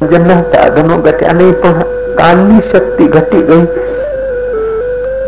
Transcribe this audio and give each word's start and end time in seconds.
જેમના 0.00 0.42
સાધનો 0.52 0.96
ઘટ્યા 0.98 1.32
નહીં 1.32 1.54
પણ 1.54 1.78
કાનની 2.16 2.60
શક્તિ 2.64 3.06
ઘટી 3.08 3.40
ગઈ 3.42 3.64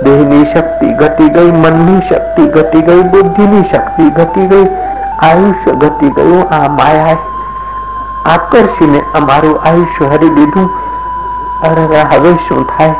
દેહની 0.05 0.45
શક્તિ 0.47 0.91
ઘટી 0.95 1.31
ગઈ 1.31 1.55
મનની 1.55 2.03
શક્તિ 2.03 2.45
ઘટી 2.49 2.83
ગઈ 2.83 3.03
બુદ્ધિની 3.15 3.65
શક્તિ 3.65 4.07
ઘટી 4.11 4.47
ગઈ 4.47 4.69
આયુષ્ય 5.23 5.75
ઘટી 5.77 6.11
ગયું 6.11 6.45
આ 6.51 6.69
માયા 6.75 7.17
આકર્ષીને 8.27 9.03
અમારું 9.15 9.59
આયુષ્ય 9.63 10.13
હરી 10.13 10.31
દીધું 10.31 10.71
અરે 11.63 12.05
હવે 12.07 12.35
શું 12.45 12.65
થાય 12.71 12.95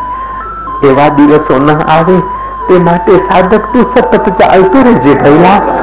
એવા 0.85 1.11
દિવસો 1.13 1.61
ન 1.61 1.71
આવે 1.77 2.19
તે 2.67 2.83
માટે 2.83 3.15
સાધક 3.29 3.71
તું 3.73 3.87
સતત 3.87 4.35
ચાલતું 4.39 4.91
રહેજે 4.91 5.17
ભૈલા 5.23 5.80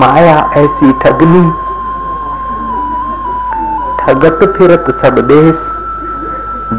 माया 0.00 0.36
ऐसी 0.56 0.92
ठगनी 1.00 1.44
ठगत 3.98 4.40
फिरत 4.56 4.90
सब 5.00 5.20
देश 5.28 5.70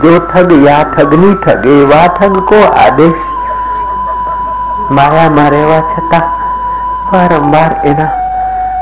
जो 0.02 0.18
ठग 0.30 0.52
या 0.66 0.82
ठगनी 0.96 1.34
ठगे 1.46 1.78
वा 1.86 2.06
ठग 2.18 2.42
को 2.48 2.62
आदेश 2.80 3.32
માયામાં 4.88 5.46
રહેવા 5.50 5.78
છતાં 5.92 6.26
વારંવાર 7.12 7.72
એના 7.84 8.10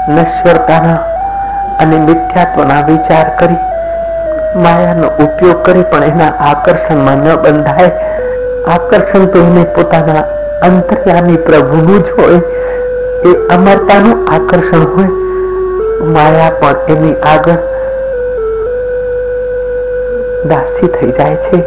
નશ્વરતાના 0.10 0.98
અને 1.78 2.00
મિથ્યાત્વના 2.08 2.82
વિચાર 2.88 3.28
કરી 3.38 3.60
માયાનો 4.64 5.12
ઉપયોગ 5.26 5.62
કરી 5.66 5.86
પણ 5.92 6.10
એના 6.10 6.32
આકર્ષણમાં 6.50 7.24
ન 7.26 7.38
બંધાય 7.44 7.90
આકર્ષણ 8.74 9.32
તો 9.34 9.46
એને 9.46 9.64
પોતાના 9.78 10.26
અંતર્યામી 10.68 11.40
પ્રભુનું 11.48 12.04
જ 12.04 12.18
હોય 12.18 12.40
એ 12.40 12.57
અમરતાનું 13.51 14.29
આકર્ષણ 14.35 14.85
હોય, 14.85 15.09
માયા 16.05 16.51
પણ 16.51 16.77
એની 16.89 17.15
આગળ 17.15 17.57
દાસી 20.49 20.87
થઈ 20.87 21.13
જાય 21.13 21.37
છે. 21.37 21.65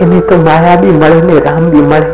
એને 0.00 0.20
તો 0.20 0.36
માયા 0.36 0.76
બી 0.76 0.86
મળે 0.86 1.20
ને 1.20 1.40
રામ 1.40 1.70
બી 1.70 1.76
મળે. 1.76 2.10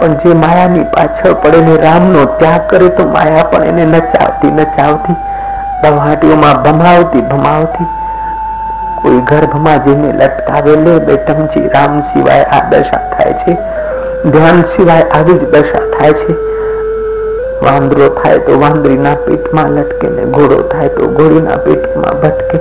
પણ 0.00 0.14
જે 0.14 0.34
માયાની 0.34 0.84
પાછળ 0.84 1.34
પડે 1.34 1.60
ને 1.60 1.76
રામનો 1.76 2.24
ત્યાગ 2.24 2.66
કરે 2.70 2.88
તો 2.88 3.04
માયા 3.04 3.42
પણ 3.42 3.64
એને 3.64 3.84
નચાવતી 3.84 4.50
નચાવતી, 4.50 5.16
ભમાટીઓમાં 5.82 6.62
ભમાવતી 6.62 7.20
ભમાવતી. 7.20 7.88
કોઈ 9.02 9.20
ગર્ભમાં 9.20 9.84
જેને 9.84 10.12
લટકાવે 10.12 10.76
લે 10.76 10.98
બેટમજી, 10.98 11.68
રામ 11.68 12.00
સિવાય 12.00 12.42
આ 12.42 12.68
દશા 12.70 13.02
થાય 13.16 13.32
છે. 13.32 13.52
ધ્યાન 14.30 14.62
સિવાય 14.62 15.02
આવી 15.02 15.32
જ 15.32 15.50
દશા 15.50 15.84
થાય 15.98 16.12
છે. 16.12 16.50
વાંદરો 17.61 18.07
થાય 18.13 18.39
તો 18.41 18.59
વાંદરીના 18.59 19.17
પેટમાં 19.23 19.75
લટકે 19.75 20.07
ને 20.09 20.23
ઘોડો 20.29 20.57
થાય 20.69 20.89
તો 20.91 21.07
ઘોડીના 21.09 21.59
પેટમાં 21.59 22.17
ભટકે 22.21 22.57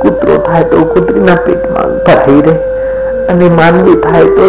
કૂતરો 0.00 0.38
થાય 0.40 0.64
તો 0.66 0.84
કૂતરીના 0.86 1.36
પેટમાં 1.44 1.92
ભરાઈ 2.00 2.40
રહે 2.42 2.54
અને 3.28 3.46
માનવી 3.50 3.96
થાય 3.98 4.32
તો 4.36 4.46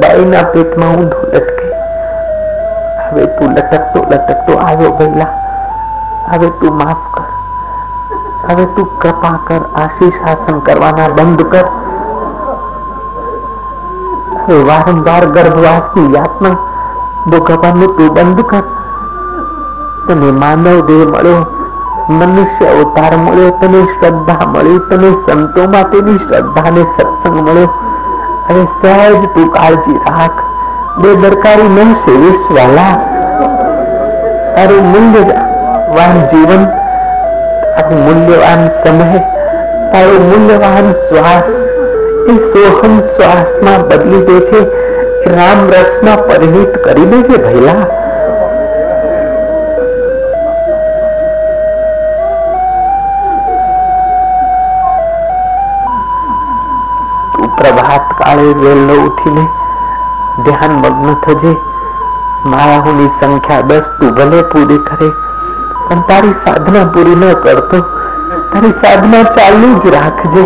બાઈના 0.00 0.44
પેટમાં 0.52 0.96
ઊંધો 0.96 1.20
લટકે 1.32 1.66
હવે 3.04 3.26
તું 3.36 3.54
લટકતો 3.54 4.00
લટકતો 4.06 4.58
આવ્યો 4.60 4.92
ગયેલા 4.94 5.30
હવે 6.30 6.50
તું 6.60 6.74
માફ 6.74 7.06
કર 7.12 7.28
હવે 8.46 8.66
તું 8.74 8.90
કૃપા 8.98 9.36
કર 9.46 9.62
આશીષ 9.76 10.18
શાસન 10.18 10.60
કરવાના 10.62 11.08
બંધ 11.12 11.46
કર 11.48 11.66
હવે 14.42 14.60
વારંવાર 14.66 15.24
ગર્ભવાસની 15.30 16.12
યાતના 16.14 16.54
ભોગવવાનું 17.26 17.96
તું 17.96 18.14
બંધ 18.14 18.46
કર 18.50 18.73
તને 20.07 20.31
માનવ 20.31 20.85
દેહ 20.87 21.05
મળ્યો, 21.05 21.41
મનુષ્ય 22.09 22.65
અવતાર 22.65 23.17
મળ્યો, 23.17 23.49
તને 23.49 23.83
શ્રદ્ધા 23.83 24.45
મળી, 24.45 24.79
તને 24.89 25.09
સંતોમાં 25.25 25.89
તેની 25.91 26.17
શ્રદ્ધા 26.17 26.69
સત્સંગ 26.97 27.49
મળ્યો. 27.49 27.69
અને 28.49 28.63
સહેજ 28.81 29.25
તું 29.33 29.47
કાળજી 29.51 29.99
રાખ. 30.07 30.39
બેદરકારી 30.97 31.69
ન 31.69 31.93
સેવીશ 31.93 32.45
વાલા 32.51 32.95
તારું 34.55 34.85
મૂલ્યવાન 34.85 36.17
જીવન, 36.31 36.63
તારું 37.75 37.99
મૂલ્યવાન 38.05 38.63
સમય, 38.83 39.19
તારું 39.91 40.23
મૂલ્યવાન 40.29 40.87
શ્વાસ, 40.93 41.47
એ 42.29 42.33
સોહમ 42.51 42.93
શ્વાસમાં 42.99 43.81
બદલી 43.89 44.25
દે 44.25 44.37
છે 44.39 44.59
રામ 45.35 45.59
રસમાં 45.69 46.19
પરિણિત 46.27 46.73
કરી 46.83 47.05
દે 47.05 47.19
છે, 47.23 47.35
ભૈલા. 47.43 48.04
પ્રભાત 58.14 58.14
કાળે 58.16 58.50
વહેલો 58.56 58.96
ઉઠીને 59.04 59.44
ધ્યાન 60.38 60.74
મગ્ન 60.74 61.16
થજે 61.22 61.52
માયાઓની 62.44 63.08
સંખ્યા 63.14 63.64
દસ 63.64 63.88
તું 63.96 64.12
ભલે 64.12 64.42
પૂરી 64.52 64.78
કરે 64.80 65.08
પણ 65.80 66.04
તારી 66.10 66.34
સાધના 66.44 66.84
પૂરી 66.88 67.16
ન 67.16 67.24
કરતો 67.44 67.80
તારી 68.52 68.74
સાધના 68.82 69.24
ચાલુ 69.36 69.70
જ 69.76 69.94
રાખજે 69.96 70.44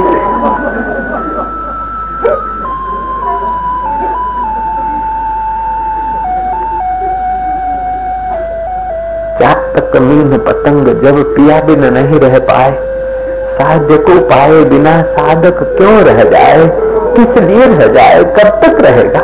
जब 9.38 9.62
तक 9.74 9.96
मीन 10.02 10.38
पतंग 10.40 10.88
जब 11.02 11.20
पिया 11.30 11.60
बिन 11.66 11.84
नहीं 11.92 12.20
रह 12.20 12.38
पाए 12.48 12.72
साध्य 13.56 13.96
को 14.06 14.18
पाए 14.26 14.64
बिना 14.66 14.96
साधक 15.12 15.62
क्यों 15.76 15.94
रह 16.04 16.22
जाए 16.30 16.66
किस 17.15 17.43
लिए 17.43 17.65
रह 17.65 17.87
जाए, 17.93 18.23
कब 18.23 18.61
तक 18.63 18.81
रहेगा? 18.81 19.19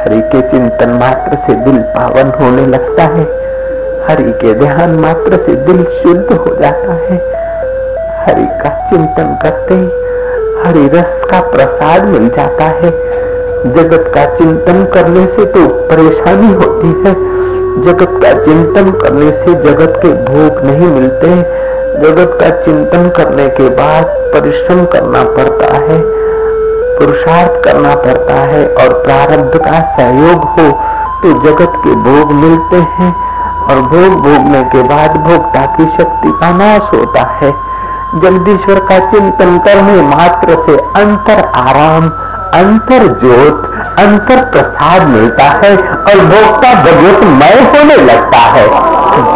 हरि 0.00 0.20
के 0.22 0.40
चिंतन 0.42 0.90
मात्र 0.90 1.36
से 1.36 1.54
दिल 1.54 1.78
पावन 1.82 2.30
होने 2.40 2.66
लगता 2.66 3.02
है। 3.02 3.24
हरि 4.08 4.32
के 4.32 4.54
ध्यान 4.54 4.90
मात्र 4.90 5.36
से 5.46 5.54
दिल 5.54 5.84
शुद्ध 5.84 6.32
हो 6.32 6.56
जाता 6.56 6.92
है। 6.92 7.16
हरि 8.26 8.46
का 8.62 8.68
चिंतन 8.90 9.38
करते 9.42 9.74
ही 9.74 9.86
हरि 10.64 10.88
रस 10.98 11.24
का 11.30 11.40
प्रसाद 11.40 12.04
मिल 12.04 12.28
जाता 12.28 12.64
है। 12.64 13.05
जगत 13.72 14.10
का 14.14 14.24
चिंतन 14.36 14.84
करने 14.94 15.26
से 15.26 15.44
तो 15.46 15.66
परेशानी 15.90 16.52
होती 16.54 16.88
है। 17.02 17.14
जगत 17.84 18.18
का 18.22 18.32
चिंतन 18.44 18.90
करने 19.00 19.30
से 19.34 19.54
जगत 19.62 19.98
के 20.02 20.12
भोग 20.24 20.62
नहीं 20.64 20.88
मिलते। 20.90 21.34
जगत 22.00 22.36
का 22.40 22.50
चिंतन 22.64 23.08
करने 23.16 23.48
के 23.50 23.68
बाद 23.76 24.04
परिश्रम 24.34 24.84
करना 24.86 25.22
पड़ता 25.36 25.72
है, 25.76 26.00
पुरुषार्थ 26.98 27.62
करना 27.64 27.94
पड़ता 27.96 28.34
है 28.44 28.66
और 28.74 28.92
प्रारब्ध 29.04 29.58
का 29.58 29.80
सहयोग 29.96 30.44
हो 30.50 30.70
तो 31.22 31.32
जगत 31.42 31.72
के 31.84 31.94
भोग 32.04 32.32
मिलते 32.34 32.76
हैं 32.96 33.12
और 33.64 33.80
भोग 33.82 34.20
भोगने 34.22 34.62
के 34.72 34.82
बाद 34.88 35.16
भोक्ता 35.22 35.64
की 35.76 35.84
शक्ति 35.96 36.32
का 36.40 36.50
नाश 36.56 36.92
होता 36.92 37.22
है। 37.40 37.52
जगदीश्वर 38.16 38.78
का 38.88 38.98
चिंतन 39.10 39.58
करने 39.58 40.00
मात्र 40.02 40.56
से 40.66 40.76
अंतर 41.00 41.44
आराम 41.56 42.08
अंतर 42.54 42.98
ज्योत 42.98 43.72
अंतर 43.98 44.36
प्रसाद 44.36 45.02
मिलता 45.02 45.44
है 45.44 45.76
और 45.76 46.24
भोक्ता 46.24 46.74
भगवत 46.74 47.24
मय 47.24 47.78
होने 47.78 47.96
लगता 47.96 48.38
है। 48.38 48.68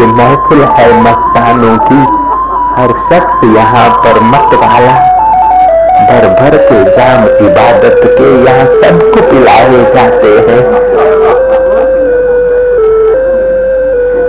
ये 0.00 0.06
महफिल 0.06 0.62
है 0.62 1.02
मस्तानों 1.02 1.78
की। 1.78 2.19
हर 2.70 2.92
शख्स 3.06 3.44
यहाँ 3.54 3.88
पर 4.02 4.20
मत 4.24 4.54
वाला 4.54 4.92
भर 6.00 6.26
भर 6.34 6.56
के 6.66 6.82
जाम 6.90 7.24
इबादत 7.46 7.96
के 8.04 8.28
यहाँ 8.44 8.66
सबको 8.82 9.22
पिलाए 9.30 9.80
जाते 9.94 10.30
हैं। 10.46 10.60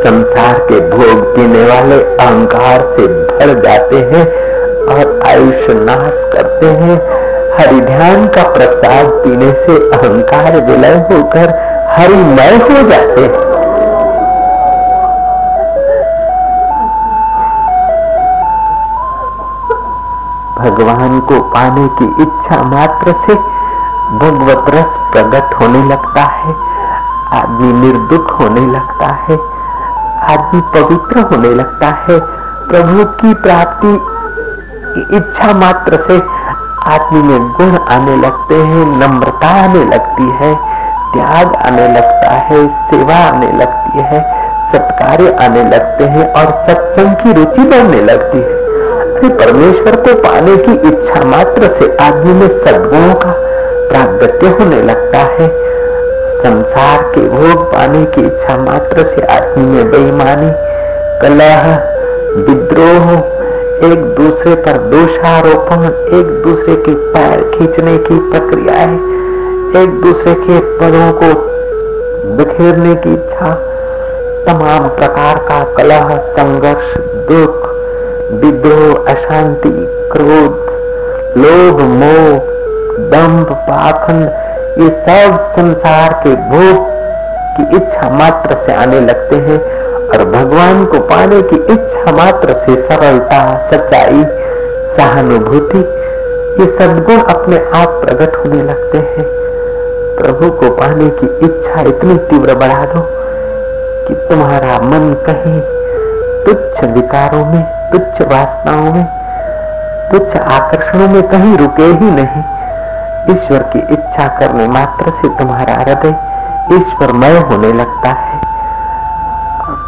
संसार 0.04 0.60
के 0.70 0.80
भोग 0.90 1.24
पीने 1.36 1.64
वाले 1.66 2.00
अहंकार 2.18 2.86
से 2.96 3.08
भर 3.08 3.54
जाते 3.62 4.02
हैं 4.12 4.26
और 4.88 5.20
आयुष 5.28 5.70
नाश 5.82 6.18
करते 6.34 6.74
हैं। 6.82 6.98
हरि 7.58 7.80
ध्यान 7.82 8.28
का 8.28 8.44
प्रसाद 8.50 9.14
पीने 9.24 9.52
से 9.62 9.78
अहंकार 9.92 10.60
विलय 10.62 10.98
होकर 11.12 11.54
हरिमय 11.92 12.56
हो 12.64 12.90
जाते 12.90 13.22
हैं। 13.22 13.41
भगवान 20.82 21.20
को 21.20 21.40
पाने 21.40 21.88
की 21.88 22.06
इच्छा 22.06 22.64
मात्र 22.64 23.12
से 23.12 23.36
भगवत 24.18 24.66
रस 24.70 25.12
प्रकट 25.12 25.54
होने 25.54 25.84
लगता 25.84 26.22
है। 26.22 26.56
आदमी 27.34 27.74
निर्दुख 27.74 28.40
होने 28.40 28.62
लगता 28.62 29.08
है। 29.08 29.40
आदमी 30.24 30.62
पवित्र 30.62 31.20
होने 31.20 31.50
लगता 31.50 31.88
है। 31.88 32.20
प्रभु 32.68 33.04
की 33.04 33.34
प्राप्ति 33.34 33.94
इच्छा 35.16 35.54
मात्र 35.54 36.06
से 36.08 36.18
आदमी 36.92 37.22
में 37.24 37.52
गुण 37.52 37.78
आने 37.88 38.16
लगते 38.16 38.56
हैं, 38.56 38.86
नम्रता 38.86 39.48
आने 39.48 39.86
लगती 39.86 40.24
है, 40.24 40.56
त्याग 41.14 41.56
आने 41.56 41.88
लगता 41.88 42.32
है, 42.32 42.68
सेवा 42.68 43.16
आने 43.16 43.52
लगती 43.52 43.98
है, 43.98 44.20
सत्कार्य 44.72 45.38
आने 45.46 45.64
लगते 45.64 46.04
हैं 46.04 46.34
और 46.34 46.46
सत्संग 46.46 47.16
की 47.16 47.34
रुचि 47.34 47.62
बढ़ने 47.62 48.02
लगती 48.02 48.38
है। 48.38 48.61
अरे 49.22 49.30
परमेश्वर 49.30 49.96
को 49.96 50.16
पाने 50.16 50.58
की 50.58 50.88
इच्छा 50.88 51.26
मात्र 51.26 51.62
से 51.62 51.98
आदमी 51.98 52.34
में 52.34 52.48
सदगुणों 52.48 53.14
का 53.14 53.32
प्रागत्य 53.90 54.48
होने 54.48 54.82
लगता 54.82 55.18
है। 55.18 55.50
संसार 56.38 57.02
के 57.02 57.22
भोग 57.22 57.74
पाने 57.74 58.06
की 58.06 58.22
इच्छा 58.22 58.58
मात्र 58.58 59.04
से 59.04 59.26
आदमी 59.26 59.66
में 59.66 59.92
बेईमानी, 59.92 60.52
कलह, 61.22 61.76
विद्रोह, 62.38 63.18
एक 63.92 64.04
दूसरे 64.04 64.56
पर 64.56 64.78
दोषारोपण, 64.78 65.86
एक 66.18 66.42
दूसरे 66.44 66.76
के 66.76 66.94
पैर 66.94 67.42
खींचने 67.42 67.98
की 67.98 68.32
प्रक्रियाएँ 68.32 68.96
एक 69.84 70.02
दूसरे 70.02 70.34
के 70.34 70.60
पदों 70.60 71.12
को 71.12 71.42
बिखेरने 72.38 72.96
की 72.96 73.14
इच्छा, 73.14 73.54
तमाम 74.48 74.90
प्रकार 74.90 75.38
का 75.38 75.64
कलह, 75.78 76.18
संघर्ष, 76.18 76.98
दुख 77.02 77.71
विद्रोह, 78.34 79.12
अशांति, 79.12 79.70
क्रोध, 80.12 80.70
लोभ, 81.38 81.80
मोह, 81.82 82.38
दम्भ, 83.10 83.52
पाखंड, 83.52 84.24
ये 84.82 84.90
सब 84.90 85.54
संसार 85.56 86.14
के 86.14 86.36
भोग 86.36 86.86
की 87.58 87.76
इच्छा 87.76 88.10
मात्र 88.10 88.58
से 88.66 88.74
आने 88.74 89.00
लगते 89.00 89.36
हैं 89.36 89.58
और 90.08 90.24
भगवान 90.26 90.86
को 90.86 91.00
पाने 91.00 91.42
की 91.42 91.56
इच्छा 91.56 92.12
मात्र 92.12 92.54
से 92.54 92.76
सरलता, 92.82 93.70
सच्चाई, 93.72 94.24
सहानुभूति, 94.98 95.78
ये 96.60 96.66
सदगुण 96.78 97.20
अपने 97.20 97.58
आप 97.74 98.02
प्रकट 98.06 98.36
होने 98.36 98.64
लगते 98.64 98.98
हैं। 98.98 99.26
प्रभु 100.18 100.52
को 100.52 100.70
पाने 100.70 101.10
की 101.10 101.26
इच्छा 101.46 101.82
इतनी 101.82 102.18
तीव्र 102.18 102.56
बढ़ा 102.56 102.86
दो 102.86 103.02
कि 104.08 104.14
तुम्हारा 104.30 104.80
मन 104.80 105.14
कहीं, 105.30 105.62
तुच्छ 106.46 106.84
विकारों 106.84 107.46
में 107.46 107.81
तुच्छ 107.92 108.22
वासनाओं 108.22 108.94
में, 108.94 109.06
तुच्छ 110.12 110.38
आकर्षणों 110.38 111.08
में 111.08 111.28
कहीं 111.28 111.58
रुके 111.58 111.84
ही 111.84 112.12
नहीं। 112.12 112.44
ईश्वर 113.30 113.64
की 113.64 113.80
इच्छा 113.94 114.28
करने 114.28 114.68
मात्र 114.68 115.12
से 115.12 115.30
तुम्हारा 115.30 115.74
हृदय 115.74 116.16
ईश्वरमय 116.74 117.38
होने 117.40 117.74
लगता 117.74 118.10
है। 118.10 118.40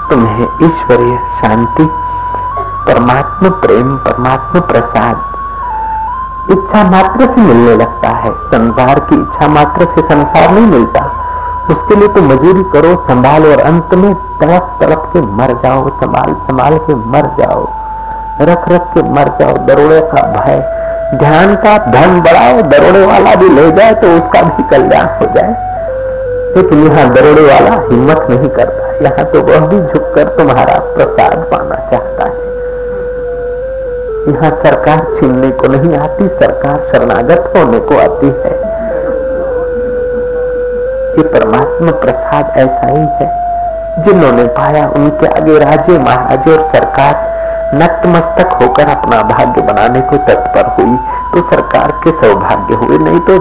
तुम्हें 0.10 0.48
ईश्वरीय 0.64 1.18
शांति, 1.42 1.84
परमात्मा 2.88 3.50
प्रेम, 3.50 3.96
परमात्मा 3.98 4.62
प्रसाद, 4.62 5.22
इच्छा 6.52 6.84
मात्र 6.84 7.26
से 7.26 7.42
मिलने 7.42 7.76
लगता 7.76 8.10
है। 8.10 8.32
संसार 8.32 9.00
की 9.00 9.22
इच्छा 9.22 9.48
मात्र 9.48 9.86
से 9.86 10.02
संसार 10.02 10.52
नहीं 10.52 10.66
मिलता। 10.66 11.06
उसके 11.70 11.96
लिए 11.96 12.08
तो 12.08 12.22
मजूरी 12.22 12.64
करो, 12.64 12.96
संभाल 13.08 13.46
और 13.46 13.60
अंत 13.60 13.94
में 13.94 14.14
तड़प 14.14 14.78
तड़प 14.82 15.10
के 15.14 15.22
मर 15.22 15.54
जाओ, 15.64 15.90
संभाल 15.90 16.34
संभाल 16.34 16.78
के 16.78 16.96
मर 16.96 17.30
जाओ। 17.40 17.83
रख 18.42 18.70
रख 18.70 18.82
के 18.82 19.02
मर 19.02 19.28
जाओ, 19.40 19.58
दरोड़े 19.58 20.00
का 20.02 20.22
भय। 20.22 20.80
ध्यान 21.18 21.56
का 21.56 21.78
धन 21.78 22.22
बढ़ाओ, 22.22 22.62
दरोड़े 22.62 23.06
वाला 23.06 23.36
भी 23.36 23.50
ले 23.50 23.72
जाए 23.72 23.94
तो 23.94 24.08
उसका 24.08 24.42
भी 24.42 24.64
कल्याण 24.64 25.06
हो 25.06 25.26
जाए। 25.26 25.74
लेकिन 26.56 26.88
यहाँ 26.88 27.14
दरोड़े 27.14 27.42
वाला 27.42 27.72
हिम्मत 27.72 28.28
नहीं 28.30 28.50
करता। 28.50 28.84
यहाँ 29.04 29.26
तो 29.26 29.42
वह 29.42 29.60
भी 29.60 29.82
झुककर 29.82 30.24
तुम्हारा 30.24 30.80
प्रसाद 30.80 31.38
पाना 31.52 31.76
चाहता 31.76 32.24
है। 32.24 32.44
यहाँ 34.28 34.52
सरकार 34.64 35.00
छीनने 35.00 35.52
को 35.52 35.68
नहीं 35.68 35.98
आती, 35.98 36.28
सरकार 36.28 36.80
शरणागत 36.92 37.54
होने 37.56 37.80
को 37.80 37.98
आती 37.98 38.28
है। 38.28 38.56
ये 41.18 41.24
परमात्मा 41.24 41.92
प्रसाद 41.92 42.54
ऐसा 42.58 42.88
ही 42.88 43.06
है, 43.16 43.28
जिन्होंने 44.06 44.44
पाया 44.44 44.88
उनके 44.88 45.28
आगे 45.28 45.60
राजे 45.60 45.98
महाराजे 45.98 46.58
और 46.58 46.64
सरकार 46.72 47.33
नतमस्तक 47.74 48.54
होकर 48.54 48.88
अपना 48.90 49.22
भाग्य 49.24 49.62
बनाने 49.62 50.02
को 50.02 50.18
तत्पर 50.28 50.66
हुई 50.74 50.96
तो 51.34 51.42
सरकार 51.50 51.92
के 52.04 52.12
सौभाग्य 52.12 52.76
हुए, 52.76 52.98
नहीं 53.00 53.20
तो 53.20 53.38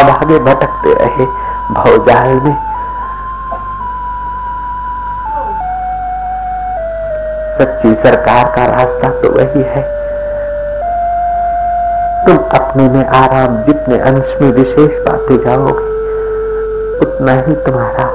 अभागे 0.00 0.38
भटकते 0.38 0.94
रहे 0.94 1.24
भवजाल 1.74 2.34
में। 2.40 2.56
सच्ची 7.58 7.94
सरकार 8.02 8.44
का 8.56 8.66
रास्ता 8.66 9.10
तो 9.20 9.30
वही 9.30 9.62
है। 9.62 9.82
तुम 12.26 12.36
अपने 12.58 12.88
में 12.88 13.06
आराम 13.06 13.56
जितने 13.62 13.98
अंश 14.00 14.40
में 14.40 14.50
विशेष 14.52 14.92
पाते 15.06 15.38
जाओगे, 15.44 15.88
उतना 17.00 17.32
ही 17.40 17.54
तुम्हारा 17.66 18.06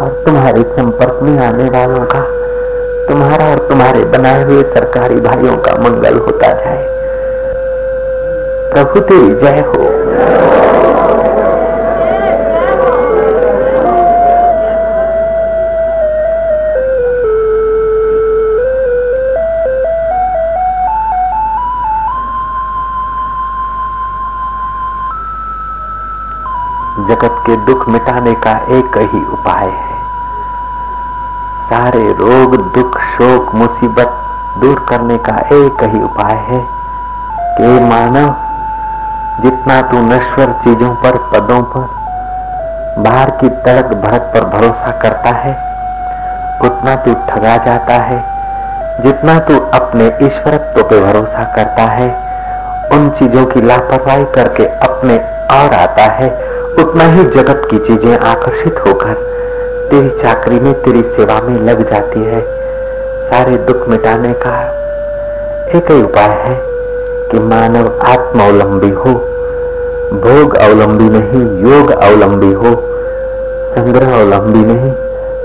और 0.00 0.22
तुम्हारे 0.26 0.62
संपर्क 0.76 1.22
में 1.22 1.38
आने 1.46 1.68
वालों 1.70 2.04
का 2.04 2.20
तुम्हारा 3.10 3.46
और 3.46 3.58
तुम्हारे 3.68 4.04
बनाए 4.04 4.44
हुए 4.44 4.62
सरकारी 4.62 5.20
भाइयों 5.20 5.56
का 5.56 5.72
मंगल 5.72 6.18
होता 6.18 6.52
जाए। 6.52 6.86
प्रभु 8.72 9.00
तेरी 9.00 9.34
जय 9.34 9.60
हो। 9.60 9.82
जगत 27.08 27.42
के 27.46 27.56
दुख 27.56 27.88
मिटाने 27.88 28.34
का 28.34 28.58
एक 28.70 28.98
ही 29.14 29.24
उपाय 29.32 29.66
है। 29.66 29.89
सारे 31.70 32.12
रोग, 32.12 32.74
दुख, 32.74 32.98
शोक, 32.98 33.54
मुसीबत 33.54 34.16
दूर 34.58 34.86
करने 34.88 35.18
का 35.18 35.36
एक 35.36 35.82
ही 35.82 36.02
उपाय 36.02 36.34
है 36.34 36.60
कि 37.58 37.68
मानव, 37.84 38.34
जितना 39.42 39.82
तू 39.82 39.98
नश्वर 39.98 40.52
चीज़ों 40.64 40.94
पर, 40.94 41.16
पदों 41.16 41.62
पर, 41.62 41.88
बाहर 43.02 43.30
की 43.30 43.48
तड़क 43.48 43.84
भड़क 43.84 44.30
पर 44.34 44.44
भरोसा 44.44 44.90
करता 44.90 45.30
है, 45.30 45.52
उतना 46.64 46.96
तू 46.96 47.14
ठगा 47.14 47.56
जाता 47.56 47.92
है, 47.92 48.18
जितना 49.02 49.38
तू 49.38 49.58
अपने 49.58 50.06
ईश्वरत्व 50.06 50.82
पे 50.82 51.00
भरोसा 51.00 51.44
करता 51.44 51.82
है, 51.82 52.10
उन 52.92 53.10
चीज़ों 53.10 53.46
की 53.46 53.60
लापरवाही 53.60 54.24
करके 54.24 54.66
अपने 54.66 55.18
और 55.56 55.74
आता 55.74 56.02
है, 56.02 56.30
उतना 56.78 57.04
ही 57.04 57.24
जगत 57.24 57.68
की 57.70 57.78
चीज़ें 57.78 58.18
आकर्षित 58.18 58.84
होकर 58.86 59.29
तेरी 59.90 60.10
चाकरी 60.10 60.60
में 60.60 60.74
तेरी 60.74 61.02
सेवा 61.02 61.40
में 61.40 61.62
लग 61.62 61.90
जाती 61.90 62.24
है। 62.24 62.40
सारे 63.30 63.56
दुख 63.56 63.88
मिटाने 63.88 64.32
का 64.32 64.64
एक 65.78 65.90
ही 65.90 66.02
उपाय 66.02 66.28
है 66.28 66.60
कि 67.30 67.38
मानव 67.38 67.98
आत्मावलंबी 68.02 68.90
हो। 68.90 69.10
भोग 70.12 70.54
अवलंबी 70.54 71.04
नहीं, 71.04 71.72
योग 71.72 71.90
अवलंबी 71.90 72.52
हो। 72.52 72.84
संग्रह 73.74 74.20
अवलंबी 74.20 74.58
नहीं, 74.58 74.92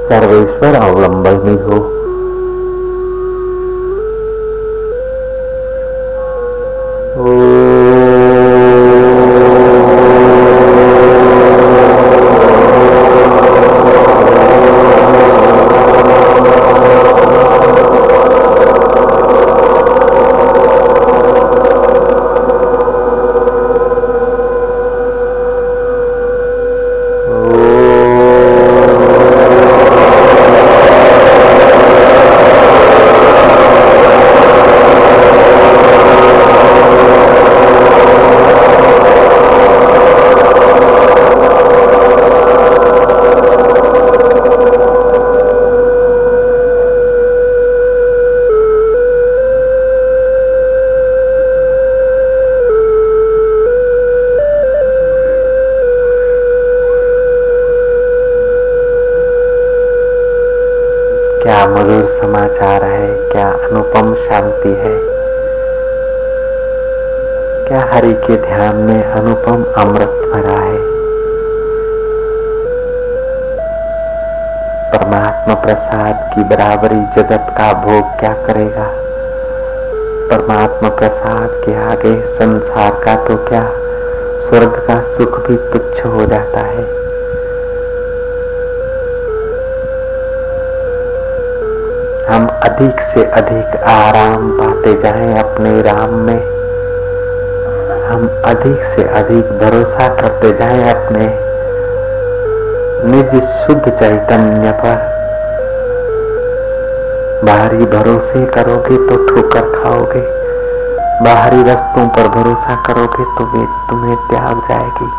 सर्वेश्वर 0.10 0.76
अवलंबनी 0.76 1.58
हो। 1.58 2.05
क्या 61.66 61.74
मधुर 61.74 62.20
समाचार 62.22 62.84
है, 62.84 63.30
क्या 63.32 63.50
अनुपम 63.50 64.16
शांति 64.16 64.70
है? 64.70 65.00
क्या 67.68 67.90
हरि 67.94 68.14
के 68.14 68.36
ध्यान 68.36 68.76
में 68.76 69.12
अनुपम 69.12 69.82
अमृत 69.82 70.30
भरा 70.34 70.52
है? 70.52 70.78
परमात्मा 74.92 75.54
प्रसाद 75.54 76.32
की 76.36 76.44
बराबरी 76.44 77.22
जगत 77.22 77.48
का 77.58 77.74
भोग 77.74 78.20
क्या 78.20 78.34
करेगा? 78.34 78.92
परमात्मा 80.30 80.90
प्रसाद 80.90 81.50
के 81.66 81.76
आगे 81.76 82.22
संसार 82.22 82.92
का 83.06 83.16
तो 83.16 83.36
क्या? 83.36 83.72
स्वर्ग 84.50 84.88
का 84.88 85.02
सुख 85.02 85.48
भी 85.48 85.56
तुच्छ 85.56 86.06
हो 86.06 86.26
जाता 86.26 86.60
है। 86.60 87.05
हम 92.30 92.48
अधिक 92.48 93.00
से 93.14 93.24
अधिक 93.32 93.76
आराम 93.84 94.50
पाते 94.52 94.94
जाएँ 95.02 95.38
अपने 95.40 95.82
राम 95.82 96.14
में। 96.20 96.40
हम 98.06 98.28
अधिक 98.46 98.84
से 98.96 99.04
अधिक 99.20 99.52
भरोसा 99.60 100.08
करते 100.16 100.52
जाएँ 100.54 100.90
अपने 100.90 101.26
निज 103.12 103.36
शुद्ध 103.60 103.90
चैतन्य 103.90 104.72
पर। 104.72 105.14
बाहरी 107.46 107.86
भरोसे 107.86 108.46
करोगे 108.46 108.98
तो 109.08 109.16
ठोकर 109.26 109.70
खाओगे। 109.74 110.24
बाहरी 111.24 111.64
वस्तुओं 111.64 112.08
पर 112.08 112.28
भरोसा 112.28 112.76
करोगे 112.86 113.24
तो 113.38 113.46
वे 113.46 113.66
तुम्हें 113.90 114.16
त्याग 114.30 114.62
जाएगी। 114.70 115.12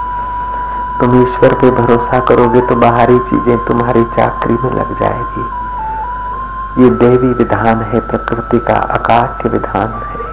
तुम 1.01 1.23
ईश्वर 1.23 1.55
पे 1.55 1.71
भरोसा 1.71 2.21
करोगे 2.21 2.61
तो 2.61 2.77
बाहरी 2.77 3.19
चीज़ें 3.31 3.57
तुम्हारी 3.59 4.05
चाकरी 4.17 4.55
में 4.55 4.71
लग 4.71 4.99
जाएगी। 5.01 5.66
ये 6.79 6.91
देवी 6.91 7.29
विधान 7.29 7.83
है, 7.83 8.01
प्रकृति 8.01 8.59
का 8.59 8.75
आकाश 8.75 9.47
विधान 9.47 9.89
है। 9.89 10.27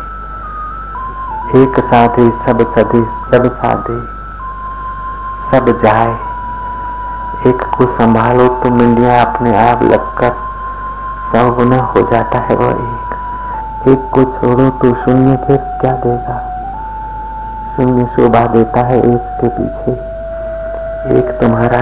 एक 1.63 1.79
साधे 1.79 2.29
सब 2.29 2.73
सदे 2.75 3.03
सब 3.31 3.55
साधे, 3.55 3.99
सब 5.51 5.81
जाए। 5.81 6.13
एक 7.47 7.61
को 7.77 7.85
संभालो 7.85 8.47
तो 8.47 8.69
मिलिया 8.69 9.21
अपने 9.23 9.69
आप 9.69 9.83
लगकर 9.83 10.29
सब 11.31 11.55
गुना 11.55 11.81
हो 11.81 12.01
जाता 12.01 12.39
है 12.39 12.55
वह 12.55 12.71
एक। 12.71 13.87
एक 13.87 14.09
को 14.13 14.23
छोड़ो 14.23 14.69
तो 14.69 14.93
शून्य 15.05 15.37
फिर 15.47 15.57
क्या 15.57 15.91
देगा? 15.91 16.37
शून्य 17.75 18.05
शोभा 18.05 18.45
देता 18.45 18.81
है 18.81 18.99
एक 18.99 19.21
के 19.41 19.47
पीछे। 19.47 19.91
एक 21.19 21.37
तुम्हारा 21.41 21.81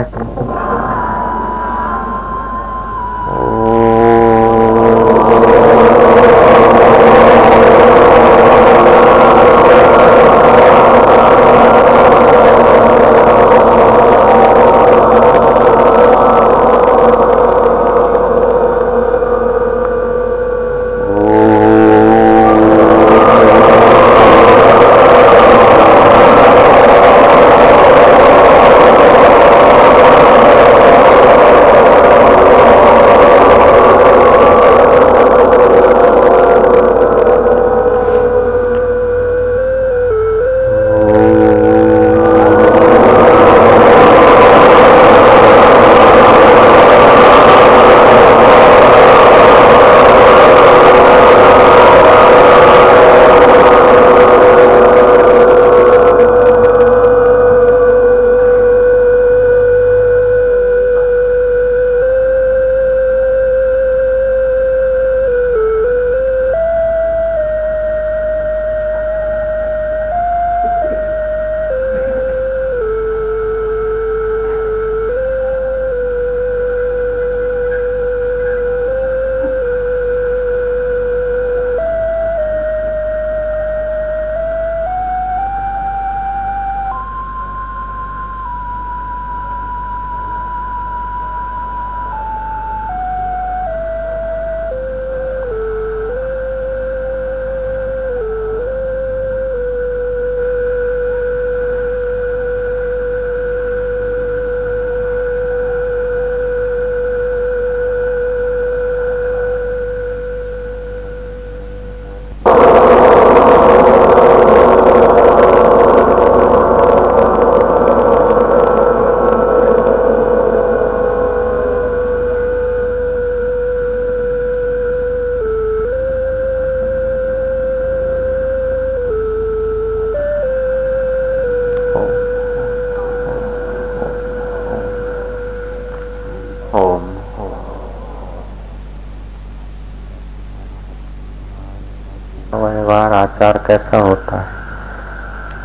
व्यवहार, 142.91 143.13
आचार 143.13 143.59
कैसा 143.67 143.97
होता 143.97 144.39
है? 144.39 144.47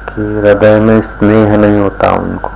कि 0.09 0.23
हृदय 0.37 0.81
में 0.81 1.01
स्नेह 1.01 1.57
नहीं 1.57 1.79
होता 1.79 2.11
उनको। 2.11 2.53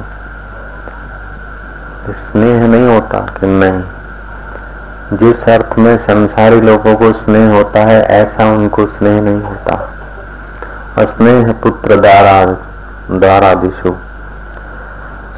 स्नेह 2.11 2.67
नहीं 2.67 2.89
होता 2.89 3.19
कि 3.19 3.47
नहीं। 3.47 3.83
जिस 5.17 5.43
अर्थ 5.43 5.79
में 5.79 5.99
संसारी 5.99 6.61
लोगों 6.61 6.97
को 6.97 7.13
स्नेह 7.13 7.55
होता 7.55 7.85
है, 7.85 8.03
ऐसा 8.03 8.45
उनको 8.45 8.87
स्नेह 8.87 9.21
नहीं 9.21 9.43
होता। 9.43 9.93
स्नेह 10.99 11.53
पुत्र 11.53 11.97
द्वारा 11.97 12.47
द्वारा 13.19 13.55
दिशु 13.55 13.97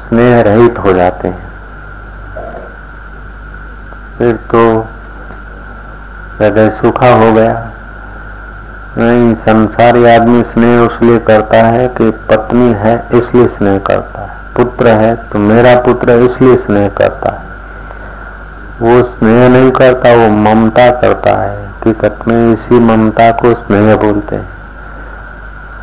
स्नेह 0.07 0.41
रहित 0.41 0.79
हो 0.79 0.93
जाते 0.93 1.27
हैं। 1.27 1.53
फिर 4.17 4.35
तो 4.35 4.87
हृदय 6.39 6.69
सूखा 6.69 7.09
हो 7.09 7.33
गया। 7.33 7.69
नहीं, 8.97 9.35
संसारी 9.35 10.05
आदमी 10.05 10.43
स्नेह 10.43 10.79
उसलिए 10.79 11.19
करता 11.19 11.63
है 11.63 11.87
कि 11.87 12.09
पत्नी 12.09 12.73
है, 12.73 13.05
इसलिए 13.13 13.47
स्नेह 13.47 13.79
करता 13.79 14.21
है। 14.21 14.37
पुत्र 14.55 14.87
है 14.87 15.15
तो 15.15 15.39
मेरा 15.39 15.75
पुत्र 15.75 16.11
इसलिए 16.11 16.55
स्नेह 16.55 16.89
करता 16.89 17.29
है। 17.29 17.53
वो 18.81 19.03
स्नेह 19.03 19.49
नहीं 19.49 19.71
करता, 19.71 20.15
वो 20.15 20.29
ममता 20.29 20.91
करता 20.91 21.41
है। 21.43 21.65
हकीकत 21.65 22.19
में 22.27 22.53
इसी 22.53 22.79
ममता 22.79 23.31
को 23.31 23.53
स्नेह 23.53 23.95
बोलते 23.95 24.35
हैं। 24.35 24.49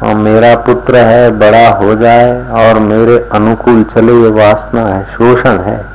और 0.03 0.15
मेरा 0.15 0.57
पुत्र 0.57 0.97
है, 0.97 1.31
बड़ा 1.31 1.69
हो 1.69 1.95
जाए 1.95 2.49
और 2.49 2.79
मेरे 2.79 3.29
अनुकूल 3.33 3.85
चले, 3.85 4.13
ये 4.13 4.29
वासना 4.29 4.87
है, 4.87 5.05
शोषण 5.05 5.59
है। 5.59 5.87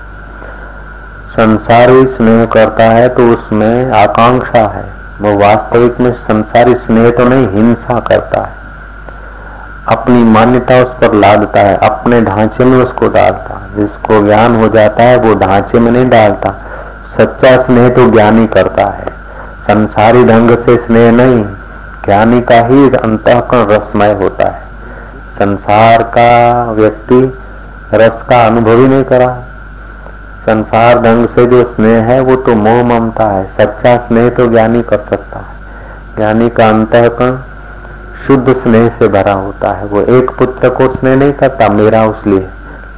संसारी 1.32 2.06
स्नेह 2.06 2.46
करता 2.46 2.84
है 2.84 3.10
तो 3.10 3.34
उसमें 3.34 3.92
आकांक्षा 3.92 4.68
है। 4.68 5.05
वो 5.22 5.38
वास्तविक 5.38 6.00
में 6.00 6.12
संसारी 6.12 6.74
स्नेह 6.74 7.12
तो 7.12 7.24
नहीं, 7.24 7.50
हिंसा 7.50 8.00
करता 8.00 8.42
है। 8.42 8.56
अपनी 9.88 10.24
मान्यता 10.24 10.76
उस 10.76 10.90
पर 10.90 11.14
लादता 11.14 11.60
है, 11.60 11.78
अपने 11.78 12.22
ढांचे 12.22 12.66
में 12.66 12.84
उसको 12.84 13.08
डालता 13.08 13.54
है। 13.54 13.76
जिसको 13.76 14.26
ज्ञान 14.26 14.56
हो 14.56 14.68
जाता 14.68 15.04
है, 15.04 15.18
वो 15.18 15.36
ढांचे 15.36 15.80
में 15.80 15.92
नहीं 15.92 16.10
डालता। 16.10 16.62
सच्चा 17.18 17.64
स्नेह 17.64 17.90
तो 17.90 18.12
ज्ञानी 18.12 18.48
करता 18.48 18.86
है। 18.86 19.06
संसारी 19.68 20.24
ढंग 20.24 20.58
से 20.58 20.78
स्नेह 20.78 21.12
नहीं, 21.12 21.46
ज्ञानी 22.06 22.42
का 22.42 22.62
ही 22.62 22.90
अंतकरण 22.90 23.68
रसमय 23.68 24.12
होता 24.12 24.50
है। 24.50 24.62
संसार 25.40 26.04
का 26.04 26.64
व्यक्ति 26.72 27.38
रस 27.94 28.22
का 28.30 28.46
अनुभव 28.46 28.72
ही 28.72 28.88
नहीं 28.88 29.04
करा। 29.04 29.38
संसार 30.45 31.01
ढंग 31.01 31.27
से 31.29 31.47
जो 31.47 31.63
स्नेह 31.67 32.03
है 32.05 32.19
वो 32.23 32.37
तो 32.43 32.55
मोह 32.57 32.83
ममता 32.85 33.27
है 33.29 33.45
सच्चा 33.57 33.97
स्नेह 34.07 34.29
तो 34.37 34.47
ज्ञानी 34.49 34.83
कर 34.85 35.05
सकता 35.11 35.41
है 35.41 35.59
ज्ञानी 36.17 36.49
का 36.51 36.69
अंतकरण 36.69 37.39
शुद्ध 38.27 38.57
स्नेह 38.57 38.89
से 38.99 39.09
भरा 39.11 39.33
होता 39.39 39.73
है 39.73 39.87
वो 39.87 40.03
एक 40.15 40.31
पुत्र 40.39 40.69
को 40.73 40.89
स्नेह 40.95 41.17
नहीं 41.17 41.33
करता 41.35 41.69
मेरा 41.75 42.05
उस 42.07 42.27
लिए 42.27 42.49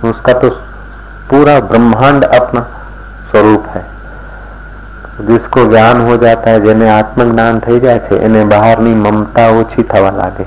उसका 0.04 0.32
तो 0.40 0.50
पूरा 1.30 1.58
ब्रह्मांड 1.66 2.24
अपना 2.32 2.66
स्वरूप 3.30 3.68
है 3.68 3.84
जिसको 5.22 5.64
જ્ઞાન 5.66 6.00
હો 6.02 6.16
જાતા 6.18 6.50
હે 6.50 6.60
જેને 6.60 6.84
આત્મજ્ઞાન 6.90 7.60
થઈ 7.60 7.80
જાય 7.80 8.00
છે 8.00 8.18
એને 8.20 8.44
બહારની 8.46 8.94
મમતા 8.96 9.48
ઓછી 9.56 9.84
થવા 9.86 10.12
લાગે 10.12 10.46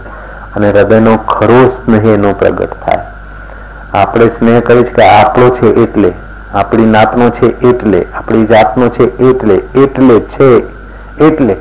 અને 0.54 0.70
હૃદયનો 0.70 1.13
ખરો 1.27 1.60
સ્નેહ 1.74 2.04
એનો 2.10 2.32
પ્રગટ 2.36 2.77
થાય 2.82 3.04
આપણે 3.96 4.30
સ્નેહ 4.34 4.62
કરીશ 4.62 4.94
કે 4.94 5.04
આપણો 5.08 5.50
છે 5.51 5.74
એટલે 5.84 6.12
આપણી 6.54 6.87
નાતનો 6.87 7.30
છે 7.30 7.69
એટલે, 7.69 8.07
આપણી 8.14 8.47
જાતનો 8.47 8.88
છે 8.88 9.16
એટલે 9.16 9.54
એટલે 9.54 10.21
છે, 10.21 10.62
એટલે. 11.25 11.57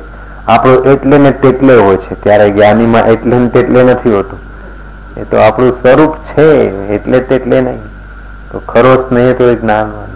આપણો 0.48 0.74
એટલે 0.74 1.18
ને 1.18 1.30
તેટલે 1.30 1.76
હોય 1.76 1.96
છે. 1.96 2.22
ત્યારે 2.22 2.50
જ્ઞાનીમાં 2.50 3.06
એટલે 3.06 3.36
ને 3.36 3.48
તેટલે 3.48 3.82
નથી 3.82 4.14
હોતું. 4.14 4.38
એ 5.16 5.24
તો 5.24 5.36
આપણું 5.36 5.70
સ્વરૂપ 5.70 6.16
છે, 6.16 6.52
એટલે 6.94 7.20
તેટલે 7.20 7.60
નહીં. 7.60 7.82
તો 8.50 8.58
ખરો 8.58 9.08
સ્નેહ 9.08 9.32
તો 9.32 9.50
એ 9.50 9.54
જ્ઞાનવાન. 9.54 10.10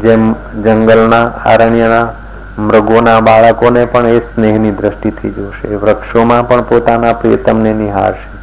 જેમ 0.00 0.32
જંગલના, 0.62 1.26
આરણ્યના, 1.26 2.12
મૃગોના 2.58 3.20
બાળકોને 3.20 3.84
પણ 3.84 4.06
એ 4.06 4.18
સ્નેહની 4.18 4.70
દ્રષ્ટિથી 4.70 5.30
જોશે. 5.30 5.74
વૃક્ષોમાં 5.74 6.48
પણ 6.48 6.62
પોતાના 6.62 7.12
પ્રિયતમને 7.12 7.72
નિહાળશે. 7.72 8.33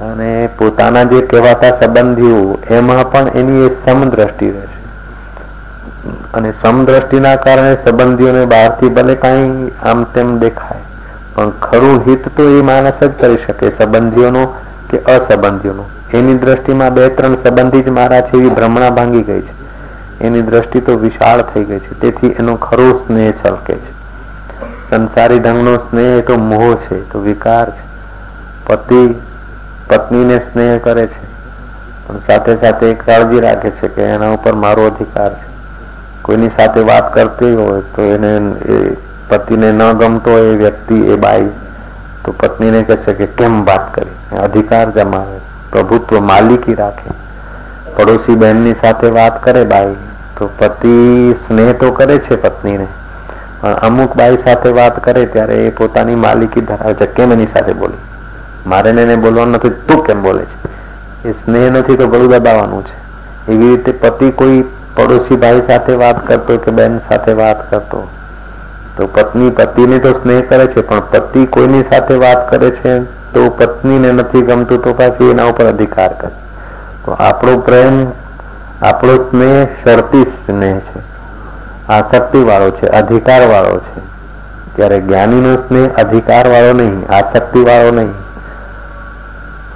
અને 0.00 0.48
પોતાના 0.58 1.04
જે 1.04 1.20
કહેવાતા 1.22 1.70
સંબંધીઓ, 1.80 2.58
એમાં 2.70 3.10
પણ 3.10 3.28
એની 3.34 3.66
એ 3.66 3.70
સમદ્રષ્ટિ 3.84 4.50
રહેશે 4.50 4.82
અને 6.34 6.52
સમદ્રષ્ટિના 6.62 7.36
કારણે 7.36 7.76
સંબંધીઓને 7.84 8.44
બહારથી 8.46 8.88
ભલે 8.88 9.14
કાંઈ 9.14 9.72
આમ 9.82 10.04
તેમ 10.04 10.38
દેખાય, 10.38 10.80
પણ 11.34 11.50
ખરું 11.60 12.02
હિત 12.06 12.28
તો 12.36 12.42
એ 12.42 12.62
માણસ 12.62 13.00
જ 13.00 13.08
કરી 13.08 13.36
શકે 13.36 13.70
સંબંધીઓનો 13.70 14.54
કે 14.90 14.98
અસંબંધીઓનો. 14.98 15.84
એની 16.12 16.38
દ્રષ્ટિમાં 16.38 16.94
બે 16.94 17.08
ત્રણ 17.08 17.34
સંબંધી 17.34 17.82
જ 17.82 17.88
મારા 17.88 18.20
છે 18.20 18.36
એવી 18.36 18.50
ભ્રમણા 18.50 18.90
ભાંગી 18.90 19.22
ગઈ 19.22 19.40
છે. 19.40 19.54
એની 20.20 20.42
દ્રષ્ટિ 20.42 20.80
તો 20.80 20.98
વિશાળ 20.98 21.42
થઈ 21.42 21.64
ગઈ 21.64 21.78
છે. 21.78 21.94
તેથી 21.94 22.34
એનો 22.38 22.56
ખરો 22.56 23.04
સ્નેહ 23.06 23.32
છલકે 23.44 23.74
છે. 23.74 23.92
સંસારી 24.90 25.38
ઢંગનો 25.38 25.78
સ્નેહ 25.78 26.20
તો 26.20 26.36
મોહ 26.36 26.76
છે 26.76 27.08
તો 27.08 27.18
વિકાર 27.20 27.70
છે. 27.70 27.84
પતિ 28.66 29.20
પત્નીને 29.87 30.41
સ્નેહ 30.41 30.73
કરે 30.79 31.07
છે 31.07 31.29
પણ 32.03 32.21
સાથે 32.27 32.57
સાથે 32.57 32.91
કાળજી 32.97 33.41
રાખે 33.41 33.71
છે 33.73 33.89
કે 33.89 34.09
એના 34.09 34.33
ઉપર 34.33 34.53
મારો 34.57 34.85
અધિકાર 34.87 35.31
છે 35.33 35.49
કોઈની 36.21 36.51
સાથે 36.57 36.83
વાત 36.83 37.09
કરતી 37.11 37.55
હોય 37.55 37.81
તો 37.95 38.05
એને 38.09 38.31
એ 38.67 38.77
પતિને 39.29 39.67
ન 39.69 39.83
ગમતો 39.95 40.31
હોય 40.31 40.51
એ 40.51 40.57
વ્યક્તિ 40.57 40.99
એ 41.07 41.17
બાઈ 41.17 41.49
તો 42.23 42.33
પત્નીને 42.33 42.83
કહેશે 42.83 43.15
કે 43.15 43.27
કેમ 43.33 43.63
વાત 43.63 43.91
કરી 43.91 44.39
અધિકાર 44.39 44.85
જમાવે 44.91 45.39
પ્રભુત્વ 45.71 46.21
માલિકી 46.23 46.75
રાખે 46.75 47.17
પડોશી 47.95 48.37
બહેનની 48.37 48.77
સાથે 48.81 49.11
વાત 49.11 49.41
કરે 49.41 49.65
બાઈ 49.67 49.97
તો 50.35 50.49
પતિ 50.57 50.95
સ્નેહ 51.45 51.69
તો 51.75 51.91
કરે 51.93 52.19
છે 52.21 52.37
પત્નીને 52.39 52.87
પણ 53.61 53.75
અમુક 53.81 54.15
બાઈ 54.15 54.39
સાથે 54.45 54.69
વાત 54.73 55.01
કરે 55.01 55.25
ત્યારે 55.29 55.59
એ 55.65 55.73
પોતાની 55.73 56.19
માલિકી 56.19 56.63
ધરાવે 56.63 56.95
છે 56.95 57.07
કેમ 57.13 57.31
એની 57.31 57.51
સાથે 57.53 57.73
બોલી 57.75 58.01
મારે 58.65 58.89
એને 58.91 59.15
બોલવાનું 59.17 59.55
નથી 59.55 59.75
તું 59.85 60.03
કેમ 60.03 60.21
બોલે 60.21 60.43
છે 60.43 60.69
એ 61.23 61.35
સ્નેહ 61.35 61.69
નથી 61.69 61.97
તો 61.97 62.07
ગળું 62.07 62.29
દબાવવાનું 62.29 62.83
છે 62.83 62.95
એવી 63.47 63.67
રીતે 63.67 63.91
પતિ 63.93 64.31
કોઈ 64.33 64.59
પડોશી 64.95 65.37
ભાઈ 65.37 65.63
સાથે 65.67 65.93
વાત 65.95 66.25
કરતો 66.25 66.59
કે 66.59 66.71
બેન 66.71 66.99
સાથે 67.07 67.33
વાત 67.35 67.65
કરતો 67.69 68.01
તો 68.95 69.07
પત્ની 69.09 69.51
પતિને 69.51 69.99
તો 69.99 70.13
સ્નેહ 70.15 70.41
કરે 70.43 70.67
છે 70.67 70.81
પણ 70.83 71.09
પતિ 71.11 71.47
કોઈની 71.47 71.85
સાથે 71.85 72.15
વાત 72.17 72.47
કરે 72.47 72.71
છે 72.73 72.93
તો 73.33 73.49
પત્નીને 73.51 74.09
નથી 74.11 74.43
ગમતું 74.43 74.81
તો 74.81 74.93
પાછી 74.93 75.29
એના 75.29 75.47
ઉપર 75.47 75.67
અધિકાર 75.67 76.15
કરે 76.15 76.31
તો 77.03 77.15
આપણો 77.19 77.53
પ્રેમ 77.59 78.01
આપણો 78.83 79.15
સ્નેહ 79.23 79.57
શરતી 79.77 80.25
સ્નેહ 80.39 80.75
છે 80.83 80.99
આસક્તિ 81.89 82.43
વાળો 82.43 82.73
છે 82.73 82.91
અધિકાર 82.93 83.47
વાળો 83.47 83.79
છે 83.83 84.01
ત્યારે 84.75 84.99
જ્ઞાનીનો 85.01 85.53
સ્નેહ 85.61 85.87
અધિકાર 85.95 86.45
વાળો 86.47 86.73
નહીં 86.73 86.99
આસક્તિ 87.11 87.63
વાળો 87.63 87.91
નહીં 87.93 88.11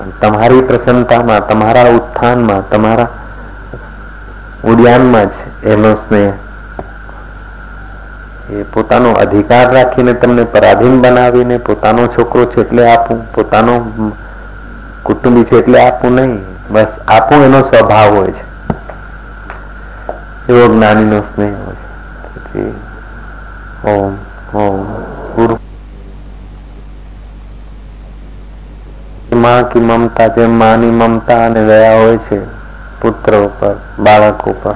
તમારી 0.09 0.61
પ્રસન્નતામાં, 0.61 1.49
તમારા 1.49 1.83
ઉત્થાનમાં, 1.83 2.71
તમારા 2.71 3.09
ઉડ્યાનમાં 4.65 5.27
જ 5.27 5.31
એનો 5.63 5.95
સ્નેહ. 5.95 6.33
એ 8.51 8.63
પોતાનો 8.63 9.13
અધિકાર 9.13 9.75
રાખીને 9.75 10.13
તમને 10.13 10.45
પરાધીન 10.45 11.01
બનાવીને 11.01 11.57
પોતાનો 11.57 12.07
છોકરો 12.07 12.47
છે 12.47 12.61
એટલે 12.61 12.91
આપું, 12.91 13.33
પોતાનો 13.33 13.93
કુટુંબી 15.03 15.45
છે 15.45 15.57
એટલે 15.57 15.81
આપું 15.81 16.15
નહીં. 16.15 16.45
બસ 16.71 16.87
આપું 17.09 17.45
એનો 17.45 17.63
સ્વભાવ 17.63 18.15
હોય 18.15 18.31
છે. 18.31 18.51
એવો 20.53 20.75
જ્ઞાનીનો 20.75 21.21
સ્નેહ 21.21 21.55
હોય 21.67 21.75
છે. 21.75 22.91
ઓમ 23.91 24.17
ઓમ, 24.55 24.83
ગુરુ. 25.35 25.60
માં 29.41 29.69
કી 29.69 29.81
મમતા, 29.81 30.29
જેમ 30.29 30.51
માની 30.51 30.87
મમતા 30.87 31.47
અને 31.47 31.67
દયા 31.67 31.95
હોય 31.95 32.17
છે, 32.17 32.45
પુત્ર 33.01 33.37
ઉપર, 33.37 33.77
બાળક 33.99 34.49
ઉપર, 34.49 34.75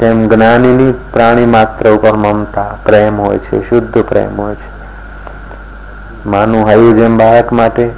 તેમ 0.00 0.28
જ્ઞાનીની 0.28 0.92
પ્રાણી 1.12 1.46
માત્ર 1.46 1.90
ઉપર 1.90 2.12
મમતા, 2.12 2.76
પ્રેમ 2.84 3.20
હોય 3.20 3.38
છે, 3.38 3.70
શુદ્ધ 3.70 3.98
પ્રેમ 3.98 4.40
હોય 4.40 4.54
છે. 4.54 4.70
માનું 6.26 6.68
હયું 6.68 6.94
જેમ 6.94 7.18
બાળક 7.18 7.52
માટે, 7.52 7.90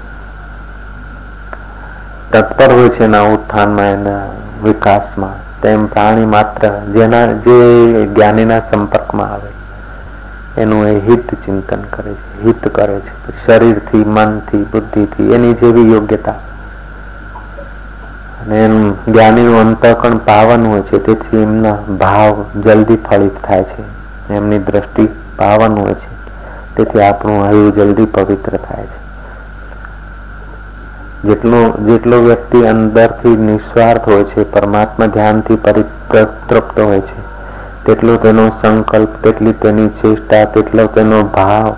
તત્પર 2.32 2.72
હોય 2.72 2.88
છે 2.88 3.04
એના 3.04 3.20
ઉત્થાનમાં, 3.20 3.84
એના 3.84 4.20
વિકાસમાં, 4.64 5.60
તેમ 5.60 5.86
પ્રાણી 5.86 6.24
માત્ર, 6.24 6.68
જેના, 6.92 7.26
જે 7.26 7.92
જ્ઞાનીના 8.06 8.60
સંપર્કમાં 8.60 9.32
આવે 9.32 9.59
એનું 10.56 10.86
એ 10.86 11.00
હિત 11.00 11.34
ચિંતન 11.34 11.80
કરે 11.80 12.12
છે, 12.12 12.44
હિત 12.44 12.68
કરે 12.68 13.00
છે. 13.00 13.46
શરીરથી, 13.46 13.96
મનથી, 13.96 14.62
બુદ્ધિથી, 14.62 15.32
એની 15.32 15.54
જેવી 15.54 15.92
યોગ્યતા. 15.92 16.32
અને 18.40 18.64
એમ 18.64 18.92
જ્ઞાનીનું 18.92 19.60
અંતકણ 19.60 20.18
પાવન 20.18 20.66
હોય 20.66 20.80
છે, 20.80 20.98
તેથી 20.98 21.36
એમના 21.36 21.74
ભાવ 21.74 22.44
જલ્દી 22.64 22.96
ફલિત 22.96 23.44
થાય 23.44 23.64
છે. 23.64 23.82
એમની 24.34 24.58
દ્રષ્ટિ 24.58 25.08
પાવન 25.36 25.78
હોય 25.78 25.94
છે, 25.94 26.34
તેથી 26.76 27.00
આપણું 27.00 27.44
હયું 27.44 27.74
જલ્દી 27.74 28.04
પવિત્ર 28.04 28.56
થાય 28.56 28.86
છે. 28.86 29.00
જેટલો 31.22 31.78
જેટલો 31.80 32.20
વ્યક્તિ 32.20 32.62
અંદરથી 32.62 33.36
નિસ્વાર્થ 33.36 34.08
હોય 34.08 34.24
છે, 34.24 34.52
પરમાત્મા 34.52 35.06
ધ્યાનથી 35.06 35.56
પરિતૃપ્ત 35.56 36.80
હોય 36.80 37.00
છે 37.00 37.29
તેટલો 37.86 38.16
તેનો 38.16 38.48
સંકલ્પ, 38.48 39.08
તેટલી 39.24 39.52
તેની 39.52 39.88
ચેષ્ટા, 39.88 40.44
તેટલો 40.44 40.86
તેનો 40.86 41.22
ભાવ 41.22 41.76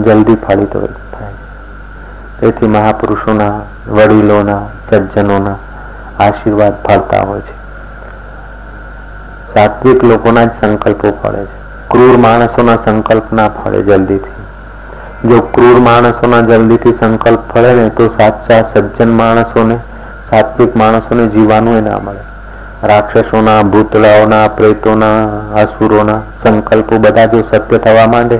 જલ્દી 0.00 0.34
ફળિત 0.34 0.76
થાય. 0.76 1.32
તેથી 2.40 2.66
મહાપુરુષોના, 2.66 3.60
વડીલોના, 3.88 4.60
સજ્જનોના 4.90 5.56
આશીર્વાદ 6.20 6.82
ફળતા 6.82 7.20
હોય 7.20 7.40
છે. 7.40 7.60
સાત્વિક 9.54 10.04
લોકોના 10.04 10.44
જ 10.44 10.50
સંકલ્પો 10.60 11.18
ફળે 11.22 11.44
છે. 11.44 11.88
ક્રૂર 11.88 12.16
માણસોના 12.16 12.76
સંકલ્પ 12.76 13.32
ના 13.32 13.48
ફળે 13.48 13.82
જલ્દીથી. 13.82 14.40
જો 15.28 15.40
ક્રૂર 15.40 15.80
માણસોના 15.80 16.40
જલ્દીથી 16.40 16.92
સંકલ્પ 16.92 17.40
ફળે 17.52 17.74
ને, 17.74 17.88
તો 17.88 18.08
સાચા 18.08 18.62
સજ્જન 18.74 19.12
માણસોને, 19.12 19.76
સાત્વિક 20.30 20.76
માણસોને 20.76 21.26
જીવાનું 21.26 21.76
એ 21.76 21.80
ના 21.80 21.98
મળે. 21.98 22.20
રાક્ષસોના 22.83 23.63
ભૂતળાઓના 23.65 24.49
પ્રેતોના 24.51 25.19
અસુરોના 25.55 26.21
સંકલ્પો 26.41 26.99
બધા 26.99 27.27
જો 27.27 27.41
સત્ય 27.45 27.79
થવા 27.79 28.07
માંડે 28.09 28.37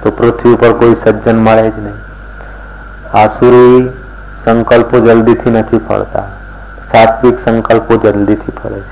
તો 0.00 0.12
પૃથ્વી 0.12 0.52
ઉપર 0.52 0.72
કોઈ 0.74 0.96
સજ્જન 0.98 1.38
મળે 1.40 1.64
જ 1.68 1.76
નહીં 1.78 2.00
આસુરી 3.14 3.80
સંકલ્પો 4.42 5.00
જલ્દીથી 5.00 5.52
નથી 5.52 5.80
ફળતા 5.82 6.26
સાત્વિક 6.90 7.40
સંકલ્પો 7.44 7.98
જલ્દીથી 7.98 8.54
ફળે 8.54 8.82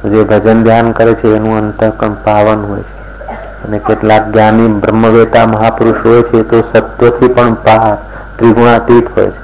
છે 0.00 0.10
જે 0.10 0.24
ભજન 0.24 0.64
ધ્યાન 0.64 0.92
કરે 0.92 1.14
છે 1.16 1.34
એનું 1.34 1.56
અંતકણ 1.58 2.16
પાવન 2.24 2.64
હોય 2.64 2.86
છે 2.86 3.38
અને 3.64 3.78
કેટલાક 3.80 4.28
જ્ઞાની 4.28 4.68
બ્રહ્મવેતા 4.80 5.46
મહાપુરુષ 5.48 6.02
હોય 6.02 6.22
છે 6.24 6.44
તો 6.46 6.64
સત્યથી 6.64 7.30
પણ 7.30 7.56
બહાર 7.62 7.96
ત્રિગુણાતીત 8.36 9.14
હોય 9.14 9.32
છે 9.32 9.42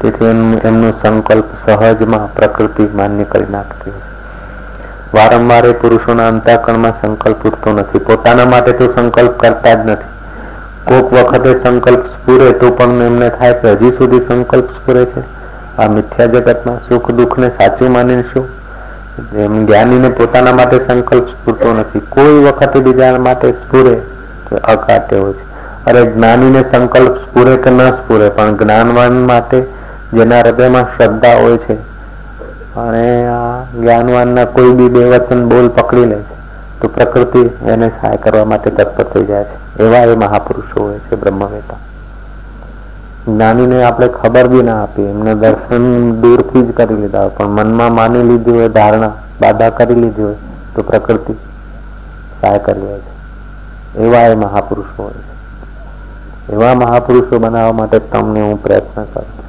તેથી 0.00 0.60
એમનો 0.64 0.92
સંકલ્પ 0.94 1.48
સહજમાં 1.60 2.28
પ્રકૃતિ 2.32 2.90
માન્ય 2.94 3.24
કરી 3.26 3.50
નાખતી 3.50 3.92
હોય 3.92 4.09
વારંવાર 5.13 5.65
એ 5.65 5.71
પુરુષોના 5.71 6.27
અંતઃકરણમાં 6.27 6.91
સંકલ્પ 7.01 7.47
ઉઠતો 7.47 7.71
નથી. 7.71 7.99
પોતાના 7.99 8.45
માટે 8.45 8.71
તો 8.71 8.93
સંકલ્પ 8.93 9.39
કરતા 9.39 9.73
જ 9.73 9.89
નથી. 9.89 10.11
કોક 10.87 11.13
વખતે 11.13 11.63
સંકલ્પ 11.63 11.99
સ્ફુરે 11.99 12.51
તો 12.51 12.71
પણ 12.71 13.01
એમને 13.01 13.29
થાય 13.29 13.53
કે 13.53 13.71
હજી 13.71 13.91
સુધી 13.91 14.19
સંકલ્પ 14.19 14.69
સ્ફુરે 14.71 15.05
છે. 15.05 15.21
આ 15.77 15.87
મિથ્યા 15.87 16.25
જગતમાં 16.25 16.79
સુખ 16.89 17.11
દુઃખને 17.11 17.49
સાચું 17.49 17.91
માનીને 17.91 18.23
શું? 18.33 18.49
એમ 19.35 19.65
જ્ઞાનીને 19.65 20.09
પોતાના 20.09 20.53
માટે 20.53 20.77
સંકલ્પ 20.87 21.27
સ્ફૂરતો 21.27 21.73
નથી. 21.73 21.99
કોઈ 21.99 22.43
વખતે 22.43 22.79
બીજા 22.79 23.19
માટે 23.19 23.51
સ્ફુરે 23.51 23.95
તો 24.49 24.55
અકાટ્ય 24.55 25.17
હોય 25.17 25.33
છે. 25.33 25.51
અરે 25.85 26.05
જ્ઞાનીને 26.05 26.61
સંકલ્પ 26.71 27.17
સ્ફુરે 27.17 27.57
કે 27.57 27.69
ન 27.69 27.89
સ્ફુરે, 27.91 28.29
પણ 28.29 28.57
જ્ઞાનવાન 28.57 29.13
માટે 29.13 29.61
જેના 30.13 30.39
હૃદયમાં 30.39 30.83
શ્રદ્ધા 30.83 31.35
હોય 31.35 31.57
છે 31.57 31.90
અને 32.77 33.27
આ 33.27 33.63
જ્ઞાનવાનના 33.63 34.45
કોઈ 34.45 34.71
બી 34.71 34.89
બે 34.89 35.09
વચન 35.09 35.49
બોલ 35.49 35.69
પકડી 35.69 36.05
લે 36.05 36.15
છે, 36.15 36.35
તો 36.81 36.87
પ્રકૃતિ 36.87 37.39
એને 37.67 37.89
સહાય 37.89 38.17
કરવા 38.17 38.45
માટે 38.45 38.69
તત્પર 38.69 39.03
થઈ 39.03 39.25
જાય 39.25 39.43
છે. 39.43 39.83
એવા 39.83 39.97
એ 39.97 40.15
મહાપુરુષો 40.15 40.83
હોય 40.83 40.97
છે, 40.97 41.15
બ્રહ્મવેતા. 41.15 41.75
જ્ઞાનીને 43.27 43.83
આપણે 43.83 44.07
ખબર 44.07 44.47
બી 44.47 44.61
ના 44.61 44.83
આપી 44.83 45.01
એમને 45.01 45.35
દર્શન 45.35 46.11
દૂરથી 46.21 46.67
જ 46.67 46.73
કરી 46.73 46.95
લીધા 46.95 47.19
હોય. 47.19 47.29
પણ 47.29 47.47
મનમાં 47.47 47.93
માની 47.93 48.23
લીધી 48.23 48.51
હોય, 48.51 48.69
ધારણા, 48.69 49.13
બાધા 49.41 49.69
કરી 49.69 49.95
લીધી 49.95 50.23
હોય, 50.23 50.35
તો 50.75 50.81
પ્રકૃતિ 50.81 51.33
સહાય 52.41 52.59
કરી 52.59 52.81
હોય 52.81 52.99
છે. 52.99 53.11
એવા 53.99 54.21
એ 54.21 54.35
મહાપુરુષો 54.35 55.03
હોય 55.03 55.13
છે. 55.13 55.31
એવા 56.53 56.73
મહાપુરુષો 56.73 57.39
બનાવવા 57.39 57.71
માટે 57.71 57.99
તમને 57.99 58.41
હું 58.41 58.63
પ્રયત્ન 58.63 59.03
કરું 59.03 59.40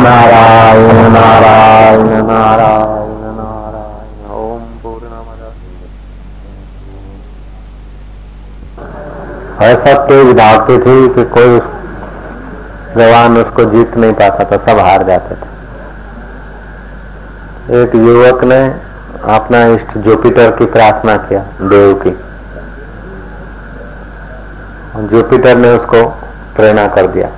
नारायण 0.00 1.12
नारायण 1.12 2.26
नारायण 2.26 3.16
नारायण। 3.36 4.32
ओम 4.34 4.62
ऐसा 9.62 10.06
तेज 10.06 10.26
थी 10.70 11.08
कि 11.08 11.24
कोई 11.24 11.58
जवान 12.96 13.38
उसको 13.38 13.64
जीत 13.64 13.96
नहीं 13.96 14.12
पाता 14.12 14.44
था, 14.44 14.56
सब 14.56 14.78
हार 14.78 15.02
जाते 15.02 15.34
थे। 15.34 15.48
एक 17.82 17.94
युवक 17.94 18.44
ने 18.44 18.80
अपना 19.34 19.64
इष्ट 19.64 19.98
जुपिटर 19.98 20.50
की 20.50 20.66
प्रार्थना 20.66 21.16
किया, 21.16 21.40
देव 21.60 21.94
की। 21.94 22.10
जुपिटर 25.06 25.56
ने 25.56 25.70
उसको 25.70 26.08
प्रेरणा 26.56 26.86
कर 26.86 27.06
दिया। 27.06 27.28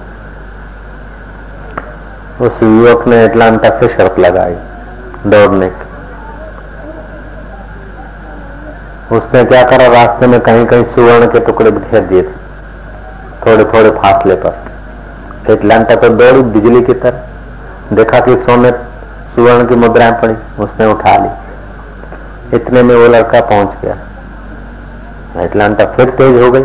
उस 2.40 2.62
युवक 2.62 3.06
ने 3.08 3.24
एटलांटा 3.24 3.70
से 3.70 3.88
शर्त 3.88 4.18
लगाई, 4.18 4.54
दौड़ने 5.26 5.68
की। 5.68 5.90
उसने 9.16 9.44
क्या 9.44 9.62
करा, 9.62 9.86
रास्ते 9.86 10.26
में 10.26 10.40
कहीं 10.40 10.66
कहीं 10.66 10.84
सुवर्ण 10.84 11.26
के 11.26 11.40
टुकड़े 11.40 11.70
बिखेर 11.70 12.00
दिए 12.02 12.22
थे 12.22 12.40
थोड़े 13.46 13.64
थोड़े 13.64 13.90
फासले 13.92 14.34
पर। 14.36 15.52
एटलांटा 15.52 15.94
तो 15.94 16.08
दौड़ी 16.10 16.42
बिजली 16.42 16.80
की 16.82 16.92
तरह, 16.94 17.94
देखा 17.94 18.20
कि 18.20 18.36
सोने 18.36 18.70
सुवर्ण 19.34 19.66
की 19.66 19.74
मुद्राएँ 19.76 20.12
पड़ी, 20.12 20.34
उसने 20.58 20.86
उठा 20.86 21.16
ली। 21.16 22.56
इतने 22.56 22.82
में 22.82 22.94
वो 22.94 23.06
लड़का 23.08 23.40
पहुँच 23.40 23.68
गया। 23.82 23.96
एटलांटा 25.42 25.84
फिर 25.86 26.10
तेज 26.10 26.40
हो 26.42 26.50
गई। 26.52 26.64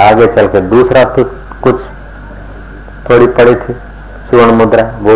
आगे 0.00 0.26
चल 0.26 0.46
के 0.48 0.60
दूसरा 0.60 1.04
तो 1.06 1.24
कुछ 1.62 1.80
थोड़ी 3.10 3.26
पड़ी 3.26 3.54
थी। 3.54 3.76
सुवर्ण 4.30 4.52
मुद्रा, 4.54 4.84
वो 5.00 5.12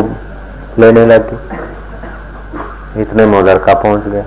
लेने 0.79 1.05
लगी। 1.07 1.37
इतने 3.01 3.27
में 3.27 3.43
लड़का 3.43 3.75
पहुँच 3.75 4.05
गया। 4.05 4.25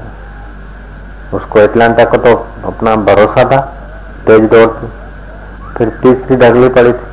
उसको 1.33 1.59
एटलांटा 1.59 2.03
को 2.05 2.17
तो 2.17 2.33
अपना 2.65 2.95
भरोसा 3.05 3.43
था, 3.51 3.59
तेज 4.27 4.49
दौड़ती 4.51 4.87
फिर 5.77 5.89
तीसरी 6.01 6.35
ढगली 6.37 6.69
पड़ी 6.69 6.91
थी। 6.91 7.11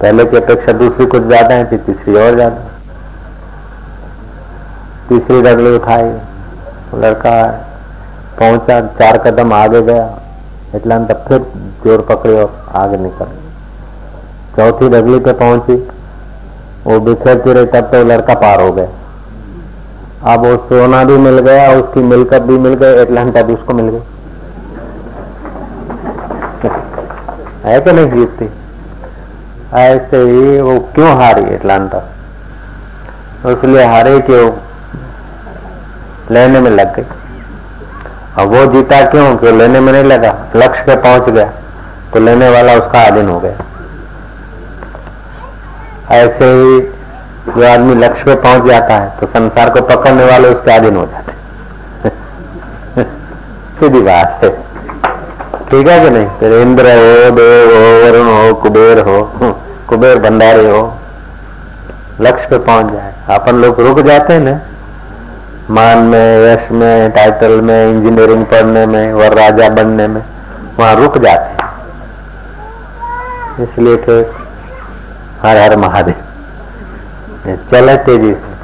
पहले 0.00 0.24
की 0.24 0.36
अपेक्षा 0.36 0.72
दूसरी 0.74 1.06
कुछ 1.06 1.22
ज़्यादा 1.22 1.54
है 1.54 1.70
थी 1.70 1.76
तीसरी 1.78 2.14
और 2.16 2.34
ज़्यादा 2.34 2.60
तीसरी 5.08 5.42
ढगली 5.42 5.74
उठाई। 5.76 6.10
लड़का 6.96 7.36
पहुँचा, 8.38 8.80
चार 8.98 9.18
कदम 9.26 9.52
आगे 9.52 9.82
गया। 9.82 10.04
एटलांटा 10.74 11.14
फिर 11.28 11.38
ज़ोर 11.84 12.00
पकड़ी 12.08 12.34
और 12.34 12.52
आगे 12.74 12.96
निकल। 12.96 13.26
चौथी 14.56 14.88
डगली 14.88 15.18
पे 15.18 15.32
पहुँची। 15.34 15.76
वो 16.86 16.98
बिखरती 17.00 17.52
रही 17.52 17.66
तब 17.66 17.90
तो 17.92 18.02
लड़का 18.04 18.34
पार 18.36 18.60
हो 18.60 18.72
गया। 18.72 18.88
अब 20.24 20.44
वो 20.46 20.56
सोना 20.68 21.02
भी 21.04 21.16
मिल 21.18 21.38
गया, 21.40 21.70
उसकी 21.72 22.00
मिलकत 22.02 22.42
भी 22.42 22.58
मिल 22.58 22.74
गई 22.74 23.00
एटलांटा 23.02 23.42
भी 23.42 23.54
उसको 23.54 23.74
मिल 23.74 23.88
गई 23.88 24.00
है 27.64 27.80
कि 27.80 27.92
नहीं 27.92 28.10
जीतती? 28.10 28.48
ऐसे 29.74 30.16
ही 30.20 30.60
वो 30.60 30.78
क्यों 30.94 31.16
हारी 31.18 31.44
एटलांटा 31.54 32.02
इसलिए 33.46 33.84
हारे 33.84 34.18
कि 34.20 34.32
वो 34.32 34.56
लेने 36.30 36.60
में 36.60 36.70
लग 36.70 36.94
गई। 36.96 37.04
अब 38.36 38.48
वो 38.48 38.64
जीता 38.72 39.00
क्यों? 39.10 39.36
क्यों 39.36 39.56
लेने 39.58 39.80
में 39.80 39.92
नहीं 39.92 40.04
लगा? 40.04 40.34
लक्ष्य 40.56 40.82
पे 40.82 40.96
पहुँच 40.96 41.28
गया 41.28 41.50
तो 42.12 42.20
लेने 42.20 42.48
वाला 42.48 42.74
उसका 42.74 43.00
आधीन 43.00 43.28
हो 43.28 43.38
गया। 43.40 43.56
ऐसे 46.10 46.44
ही 46.44 46.80
जो 47.48 47.72
आदमी 47.72 47.94
लक्ष्य 47.94 48.24
पे 48.24 48.34
पहुँच 48.34 48.64
जाता 48.64 48.96
है 48.96 49.12
तो 49.20 49.26
संसार 49.26 49.70
को 49.70 49.80
पकड़ने 49.80 50.24
वाले 50.24 50.48
उसके 50.48 50.72
अधीन 50.72 50.96
हो 50.96 51.06
जाते 51.06 51.32
सीधी 53.80 54.00
बात 54.00 54.40
है। 54.44 54.50
ठीक 55.70 55.88
है 55.88 56.04
कि 56.04 56.10
नहीं? 56.10 56.26
फिर 56.26 56.52
इंद्र 56.52 56.82
हो, 56.82 57.30
देव 57.30 57.68
हो, 57.76 58.06
वरुण 58.06 58.26
हो, 58.26 58.54
कुबेर 58.54 58.98
हो, 58.98 59.32
कुबेर 59.88 60.18
भंडारी 60.18 60.66
हो, 60.66 60.98
लक्ष्य 62.20 62.46
पे 62.46 62.58
पहुँच 62.58 62.92
जाए। 62.92 63.14
अपन 63.28 63.56
लोग 63.56 63.80
रुक 63.80 64.00
जाते 64.00 64.32
हैं 64.32 64.40
ना? 64.40 64.60
मान 65.70 65.98
में, 65.98 66.54
यश 66.54 66.70
में 66.70 67.10
टाइटल 67.10 67.60
में 67.60 67.90
इंजीनियरिंग 67.90 68.46
पढ़ने 68.46 68.86
में 68.86 69.12
और 69.12 69.34
राजा 69.34 69.68
बनने 69.68 70.08
में, 70.08 70.22
वहाँ 70.78 70.94
रुक 70.96 71.18
जाते 71.18 71.64
हैं। 71.64 71.70
इसलिए 73.60 73.96
कि 73.96 74.43
हर 75.44 75.56
हर 75.56 75.76
महादेव। 75.76 76.14
चले 77.70 77.96
तेज़ी 77.96 78.34
से। 78.34 78.54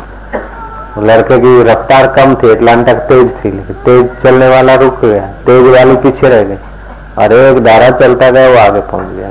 लड़के 1.01 1.39
की 1.39 1.63
रफ्तार 1.63 2.07
कम 2.07 2.35
थी 2.35 2.51
एटलांटा 2.51 2.93
तेज 2.93 3.31
थी, 3.45 3.51
लेकिन 3.51 3.77
तेज 3.77 4.11
चलने 4.23 4.49
वाला 4.49 4.75
रुक 4.75 5.05
गया। 5.05 5.27
तेज 5.27 5.75
वाली 5.75 5.97
पीछे 5.97 6.29
रह 6.29 6.43
गई। 6.43 6.57
और 7.19 7.33
एक 7.33 7.65
धारा 7.65 7.91
चलता 7.91 8.31
गया, 8.31 8.49
वो 8.49 8.59
आगे 8.59 8.81
पहुँच 8.81 9.07
गया। 9.07 9.31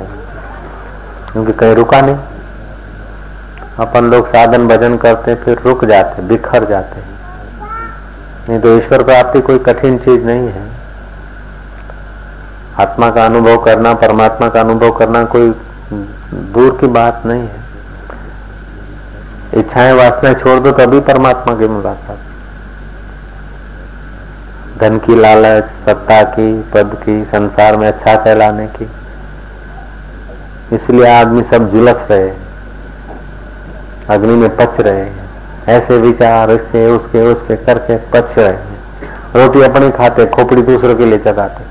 क्योंकि 1.32 1.52
कहीं 1.52 1.74
रुका 1.74 2.00
नहीं। 2.00 2.16
अपन 3.80 4.04
लोग 4.04 4.28
साधन 4.28 4.68
भजन 4.68 4.96
करते, 4.96 5.34
फिर 5.34 5.58
रुक 5.66 5.84
जाते, 5.84 6.22
बिखर 6.22 6.64
जाते। 6.64 7.00
नहीं 8.48 8.60
तो 8.60 8.78
ईश्वर 8.78 9.02
प्राप्ति 9.02 9.40
कोई 9.40 9.58
कठिन 9.58 9.98
चीज़ 9.98 10.24
नहीं 10.24 10.48
है। 10.48 10.62
आत्मा 12.80 13.10
का 13.10 13.24
अनुभव 13.24 13.58
करना, 13.58 13.94
परमात्मा 13.94 14.48
का 14.48 14.60
अनुभव 14.60 14.92
करना 14.92 15.24
कोई 15.24 15.54
दूर 15.92 16.76
की 16.80 16.86
बात 16.86 17.22
नहीं 17.26 17.42
है। 17.42 17.60
इच्छाएँ 19.54 19.92
वासनाएँ 19.92 20.34
छोड़ 20.34 20.58
दो, 20.60 20.72
तभी 20.72 21.00
परमात्मा 21.00 21.54
की 21.54 21.68
मुलाकात 21.68 22.18
धन 24.80 24.98
की 24.98 25.14
लालच, 25.14 25.64
सत्ता 25.86 26.22
की, 26.22 26.52
पद 26.74 26.94
की, 26.96 27.24
संसार 27.24 27.76
में 27.76 27.86
अच्छा 27.88 28.16
फैलाने 28.16 28.66
की। 28.66 28.88
इसलिए 30.72 31.06
आदमी 31.08 31.42
सब 31.42 31.70
झुलस 31.70 32.06
रहे, 32.10 32.30
अग्नि 34.10 34.34
में 34.34 34.56
पच 34.56 34.80
रहे 34.80 35.08
ऐसे 35.68 35.98
विचार 35.98 36.50
इससे 36.50 36.86
उसके 36.86 37.22
उसके 37.22 37.56
करके 37.56 37.96
पच 38.12 38.38
रहे 38.38 38.70
रोटी 39.36 39.62
अपनी 39.62 39.90
खाते, 39.90 40.26
खोपड़ी 40.26 40.62
दूसरों 40.62 40.94
के 40.96 41.06
लिए 41.06 41.18
चगाते 41.18 41.64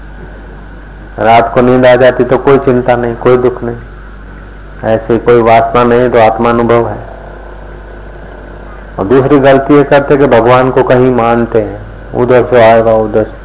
रात 1.24 1.52
को 1.54 1.62
नींद 1.62 1.86
आ 1.86 1.96
जाती 1.96 2.24
तो 2.24 2.38
कोई 2.38 2.58
चिंता 2.58 2.96
नहीं, 2.96 3.16
कोई 3.16 3.38
दुख 3.38 3.64
नहीं। 3.64 3.76
ऐसे 4.86 5.18
कोई 5.18 5.42
वासना 5.42 5.84
नहीं 5.84 6.10
तो 6.10 6.20
आत्मानुभव 6.20 6.90
है। 6.90 7.10
और 9.00 9.06
दूसरी 9.06 9.40
गलती 9.40 9.78
ये 9.78 9.84
करते 9.84 10.18
कि 10.18 10.26
भगवान 10.26 10.72
को 10.72 10.84
कहीं 10.84 11.16
मानते 11.16 11.62
हैं। 11.62 11.82
उधर 12.16 12.46
से 12.46 12.72
आएगा, 12.72 12.94
उधर 12.94 13.24
से। 13.24 13.40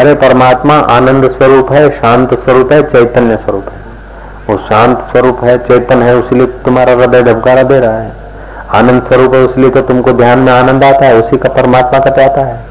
अरे, 0.00 0.14
परमात्मा 0.14 0.74
आनंद 0.74 1.30
स्वरूप 1.30 1.72
है, 1.72 1.90
शांत 1.90 2.34
स्वरूप 2.34 2.72
है, 2.72 2.82
चैतन्य 2.82 3.36
स्वरूप 3.36 3.66
है। 3.68 3.82
वो 4.50 4.58
शांत 4.58 4.98
स्वरूप 4.98 5.44
है, 5.44 5.58
चैतन्य 5.58 6.04
है, 6.04 6.16
उसलिए 6.16 6.46
तुम्हारा 6.46 6.92
हृदय 6.92 7.22
धबकारा 7.22 7.62
दे 7.62 7.80
रहा 7.80 7.98
है। 7.98 8.12
आनंद 8.70 9.02
स्वरूप 9.02 9.34
है, 9.34 9.40
उसलिए 9.40 9.70
तो 9.70 9.80
तुमको 9.80 10.12
ध्यान 10.12 10.38
में 10.38 10.52
आनंद 10.52 10.84
आता 10.84 11.06
है, 11.06 11.14
उसी 11.14 11.36
का 11.36 11.48
परमात्मा 11.48 11.98
का 11.98 12.10
जाता 12.10 12.44
है। 12.44 12.64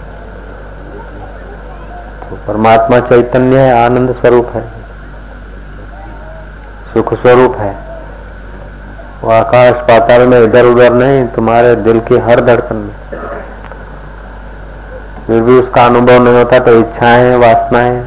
तो 2.29 2.35
परमात्मा 2.35 2.99
चैतन्य 2.99 3.59
है, 3.59 3.85
आनंद 3.85 4.11
स्वरूप 4.11 4.49
है। 4.53 4.61
सुख 6.93 7.13
स्वरूप 7.13 7.55
है। 7.55 7.90
वो 9.23 9.29
आकाश 9.29 9.73
पाताल 9.87 10.27
में 10.27 10.39
इधर 10.39 10.65
उधर 10.65 10.93
नहीं, 10.93 11.25
तुम्हारे 11.27 11.75
दिल 11.77 11.99
की 11.99 12.17
हर 12.19 12.41
धड़कन 12.41 12.75
में। 12.75 12.93
फिर 15.27 15.41
भी 15.41 15.59
उसका 15.59 15.85
अनुभव 15.85 16.23
नहीं 16.23 16.35
होता 16.35 16.59
तो 16.59 16.71
इच्छाएँ, 16.79 17.35
वासनाएँ, 17.35 18.01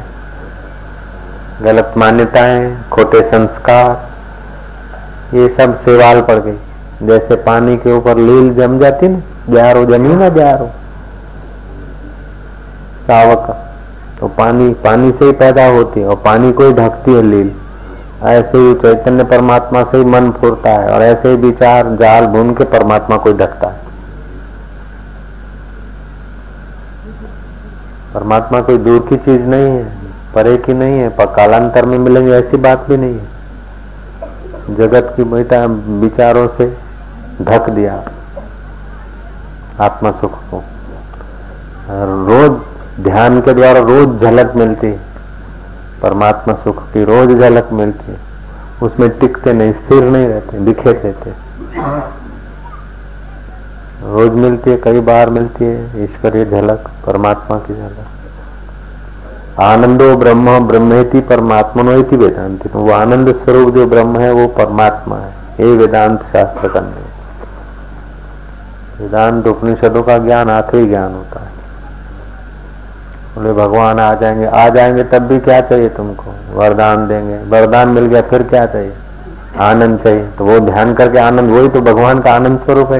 गलत 1.61 1.93
मान्यताएँ, 1.97 2.75
खोटे 2.91 3.21
संस्कार, 3.21 3.87
ये 5.33 5.47
सब 5.57 5.79
सेवाल 5.85 6.21
पड़ 6.21 6.39
गई। 6.39 6.57
जैसे 7.03 7.35
पानी 7.43 7.77
के 7.77 7.91
ऊपर 7.91 8.17
लील 8.17 8.53
जम 8.53 8.79
जाती 8.79 9.07
ना, 9.07 9.19
जारो, 9.49 9.85
जमी 9.85 10.13
ना 10.15 10.29
जारो। 10.29 10.67
सावक 13.07 13.55
तो 14.19 14.27
पानी 14.27 14.73
पानी 14.83 15.11
से 15.11 15.25
ही 15.25 15.31
पैदा 15.31 15.65
होती 15.67 15.99
है, 15.99 16.07
और 16.07 16.15
पानी 16.15 16.51
को 16.53 16.63
ही 16.63 16.73
ढकती 16.73 17.13
है 17.13 17.21
लील। 17.21 17.51
ऐसे 18.23 18.57
ही 18.57 18.73
चैतन्य 18.75 19.23
परमात्मा 19.23 19.83
से 19.83 19.97
ही 19.97 20.05
मन 20.05 20.31
फूरता 20.31 20.71
है 20.71 20.89
और 20.89 21.01
ऐसे 21.01 21.29
ही 21.29 21.35
विचार, 21.37 21.95
जाल 21.95 22.25
भून 22.25 22.53
के 22.53 22.63
परमात्मा 22.63 23.17
को 23.17 23.33
ढकता 23.33 23.67
है। 23.67 23.83
परमात्मा 28.13 28.61
कोई 28.61 28.77
दूर 28.77 29.05
की 29.09 29.17
चीज़ 29.17 29.41
नहीं 29.41 29.69
है, 29.69 29.83
परे 30.35 30.57
की 30.57 30.73
नहीं 30.73 30.99
है 30.99 31.09
पर 31.09 31.25
कालांतर 31.25 31.85
में 31.85 31.97
मिलेंगे 31.99 32.31
ऐसी 32.31 32.57
बात 32.57 32.85
भी 32.89 32.97
नहीं 32.97 33.13
है। 33.13 34.75
जगत 34.77 35.13
की 35.17 35.23
बेटा 35.23 35.65
विचारों 36.01 36.47
से 36.47 36.65
ढक 37.41 37.69
दिया 37.69 38.03
आत्मा 39.79 40.11
सुख 40.11 40.39
को। 40.51 40.63
रोज 41.89 43.03
ध्यान 43.03 43.41
के 43.41 43.53
द्वारा 43.53 43.79
रोज 43.79 44.21
झलक 44.21 44.55
मिलती 44.55 44.87
है। 44.87 45.14
परमात्मा 46.05 46.53
सुख 46.53 46.83
की 46.93 47.03
रोज 47.03 47.39
झलक 47.39 47.69
मिलती 47.73 48.11
है। 48.11 48.17
उसमें 48.83 49.09
टिकते 49.09 49.53
नहीं, 49.53 49.73
स्थिर 49.73 50.03
नहीं 50.03 50.27
रहते 50.27 50.59
बिखेर 50.59 50.99
देते 51.03 51.29
रोज 54.03 54.33
मिलती 54.33 54.69
है, 54.69 54.77
कई 54.77 54.99
बार 54.99 55.29
मिलती 55.29 55.65
है, 55.65 56.03
ईश्वरीय 56.03 56.45
झलक, 56.45 56.89
परमात्मा 57.05 57.57
की 57.57 57.73
झलक। 57.73 59.59
आनंदो 59.61 60.15
ब्रह्म, 60.17 60.59
ब्रह्मेति 60.67 61.19
परमात्मा 61.19 61.83
नोति 61.83 62.15
वेदांति। 62.15 62.69
वो 62.73 62.91
आनंद 62.91 63.33
स्वरूप 63.35 63.73
जो 63.73 63.85
ब्रह्म 63.87 64.19
है, 64.19 64.31
वो 64.31 64.47
परमात्मा 64.47 65.17
है। 65.17 65.33
ये 65.59 65.75
वेदांत 65.77 66.19
शास्त्र 66.33 66.67
का 66.67 66.79
नहीं 66.79 67.03
वेदांत 68.99 69.47
उपनिषदों 69.47 70.03
का 70.03 70.17
ज्ञान 70.17 70.49
आखिरी 70.49 70.87
ज्ञान 70.87 71.13
होता 71.13 71.39
है। 71.39 71.44
बोले, 73.35 73.53
भगवान 73.53 73.99
आ 73.99 74.13
जाएँगे। 74.13 74.45
आ 74.45 74.69
जाएँगे, 74.69 75.03
तब 75.03 75.19
भी 75.19 75.39
क्या 75.39 75.61
चाहिए 75.61 75.89
तुमको? 75.89 76.35
वरदान 76.53 77.07
देंगे। 77.07 77.37
वरदान 77.37 77.87
मिल 77.87 78.05
गया, 78.05 78.21
फिर 78.21 78.43
क्या 78.43 78.65
चाहिए? 78.65 78.93
आनंद 79.59 79.99
चाहिए। 79.99 80.27
तो 80.37 80.45
वो 80.45 80.59
ध्यान 80.59 80.93
करके 80.93 81.17
आनंद, 81.17 81.51
वही 81.51 81.69
तो 81.69 81.81
भगवान 81.81 82.19
का 82.19 82.33
आनंद 82.33 82.59
स्वरूप 82.59 82.91
है। 82.91 82.99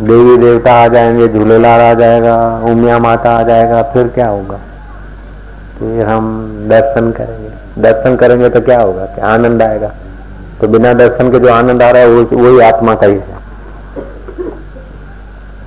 देवी 0.00 0.36
देवता 0.36 0.72
आ 0.72 0.88
जाएँगे, 0.88 1.28
झूलेलाल 1.28 1.80
आ 1.80 1.94
जाएगा, 1.94 2.60
उमिया 2.64 2.98
माता 2.98 3.30
आ 3.30 3.42
जाएगा, 3.42 3.82
फिर 3.82 4.08
क्या 4.08 4.28
होगा? 4.28 4.56
फिर 5.78 6.06
हम 6.06 6.54
दर्शन 6.68 7.10
करेंगे। 7.10 7.82
दर्शन 7.82 8.16
करेंगे 8.16 8.48
तो 8.48 8.60
क्या 8.60 8.80
होगा 8.80 9.04
क्या 9.04 9.26
आनंद 9.26 9.62
आएगा? 9.62 9.90
तो 10.60 10.68
बिना 10.68 10.92
दर्शन 10.92 11.30
के 11.30 11.38
जो 11.38 11.52
आनंद 11.52 11.82
आ 11.82 11.90
रहा 11.90 12.02
है 12.02 12.08
वही 12.08 12.60
आत्मा 12.60 12.94
का 12.94 13.06
ही 13.06 13.14
है। 13.14 13.33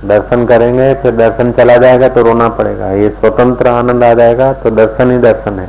दर्शन 0.04 0.46
करेंगे, 0.46 0.94
फिर 0.94 1.16
दर्शन 1.16 1.52
चला 1.52 1.76
जाएगा 1.76 2.08
तो 2.08 2.22
रोना 2.22 2.48
पड़ेगा। 2.48 2.90
ये 2.92 3.08
स्वतंत्र 3.10 3.68
आनंद 3.68 4.04
आ 4.04 4.12
जाएगा 4.14 4.52
तो 4.52 4.70
दर्शन 4.70 5.10
ही 5.10 5.18
दर्शन 5.18 5.58
है। 5.58 5.68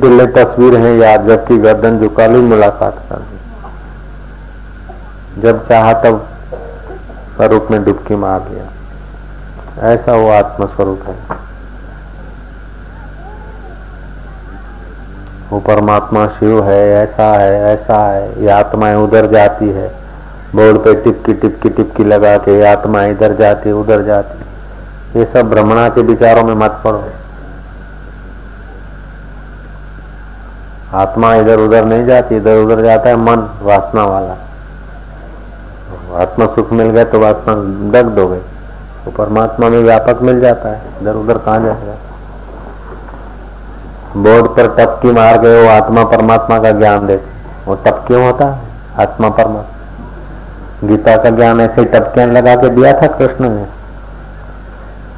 दिल्ली 0.00 0.26
तस्वीर 0.34 0.76
है 0.76 0.96
याद, 0.98 1.26
जबकि 1.28 1.56
गर्दन 1.58 1.98
झुका 1.98 2.26
ली 2.26 2.38
मुलाकात 2.42 2.98
कर 3.08 3.16
दी। 3.16 3.36
जब 5.40 5.68
चाहा 5.68 5.92
तब 6.02 6.26
स्वरूप 7.36 7.68
में 7.70 7.84
डुबकी 7.84 8.14
मार 8.16 8.40
लिया 8.48 8.64
ऐसा 9.90 10.12
वो 10.14 10.28
आत्म 10.30 10.66
स्वरूप 10.66 11.00
है। 11.06 11.14
वो 15.50 15.58
परमात्मा 15.60 16.26
शिव 16.28 16.64
है, 16.64 16.82
ऐसा 16.94 17.32
है 17.32 17.52
ऐसा 17.72 17.96
है। 18.08 18.42
ये 18.42 18.48
आत्माएँ 18.50 18.96
उधर 18.96 19.26
जाती 19.26 19.68
है। 19.68 20.01
बोर्ड 20.54 20.78
पे 20.78 20.94
टिपकी 20.94 21.32
टिपकी 21.34 21.68
टिपकी 21.70 22.04
लगा 22.04 22.36
के 22.38 22.62
आत्मा 22.66 23.04
इधर 23.06 23.32
जाती, 23.36 23.72
उधर 23.72 24.02
जाती। 24.02 25.18
ये 25.18 25.24
सब 25.32 25.50
भ्रमणा 25.50 25.88
के 25.88 26.02
विचारों 26.02 26.44
में 26.44 26.54
मत 26.56 26.80
पड़ो। 26.84 27.02
आत्मा 30.94 31.34
इधर 31.34 31.58
उधर 31.58 31.84
नहीं 31.84 32.04
जाती, 32.06 32.36
इधर 32.36 32.56
उधर 32.56 32.82
जाता 32.82 33.08
है 33.08 33.16
मन 33.18 33.48
वासना 33.62 34.04
वाला। 34.04 34.36
आत्मा 36.22 36.46
सुख 36.54 36.72
मिल 36.72 36.90
गया 36.90 37.04
तो 37.04 37.20
वासना 37.20 37.54
दग्ध 37.92 38.18
हो 38.18 38.28
गई 38.28 38.40
तो 39.04 39.10
परमात्मा 39.12 39.68
में 39.68 39.78
व्यापक 39.80 40.22
मिल 40.22 40.40
जाता 40.40 40.68
है, 40.68 40.80
इधर 41.00 41.14
उधर 41.14 41.38
कहा 41.38 41.58
जाएगा? 41.58 41.94
बोर्ड 44.16 44.46
पर 44.56 44.66
टपकी 44.76 45.10
मार 45.12 45.38
गए 45.38 45.62
वो 45.62 45.68
आत्मा 45.70 46.04
परमात्मा 46.06 46.58
का 46.58 46.70
ज्ञान 46.72 47.06
देते 47.06 47.30
वो 47.66 47.74
टप 47.76 48.04
क्यों 48.06 48.24
होता 48.24 48.46
है? 48.46 48.60
आत्मा 48.98 49.28
परमात्मा। 49.30 49.81
गीता 50.84 51.16
का 51.16 51.30
ज्ञान 51.30 51.60
ऐसे 51.60 51.84
टपके 51.84 52.26
लगा 52.26 52.54
के 52.56 52.68
दिया 52.70 52.92
था 52.92 53.06
कृष्ण 53.08 53.48
ने। 53.50 53.64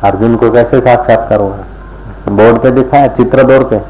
अर्जुन 0.04 0.36
को 0.36 0.50
कैसे 0.52 0.80
साक्षात्कार 0.80 1.40
होगा 1.40 2.32
बोर्ड 2.32 2.58
पे 2.62 2.70
दिखाया, 2.70 3.06
चित्र 3.16 3.42
दौड़ 3.42 3.62
पे? 3.64 3.80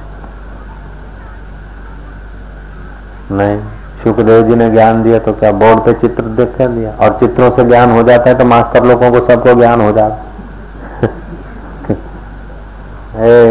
नहीं, 3.31 3.59
सुखदेव 4.03 4.43
जी 4.43 4.55
ने 4.55 4.71
ज्ञान 4.71 5.03
दिया 5.03 5.19
तो 5.19 5.33
क्या 5.33 5.53
बोर्ड 5.55 5.79
पे 5.81 5.93
चित्र 6.01 6.23
देख 6.39 6.55
कर 6.59 6.69
दिया? 6.69 6.91
और 6.97 7.17
चित्रों 7.21 7.51
से 7.51 7.65
ज्ञान 7.65 7.91
हो 7.91 8.03
जाता 8.03 8.31
है 8.31 8.39
तो 8.39 8.45
मास्टर 8.45 8.85
लोगों 8.85 9.11
को 9.13 9.27
सबको 9.27 9.55
ज्ञान 9.55 9.81
हो 9.81 9.93
जाता 9.93 10.15
है। 10.15 10.23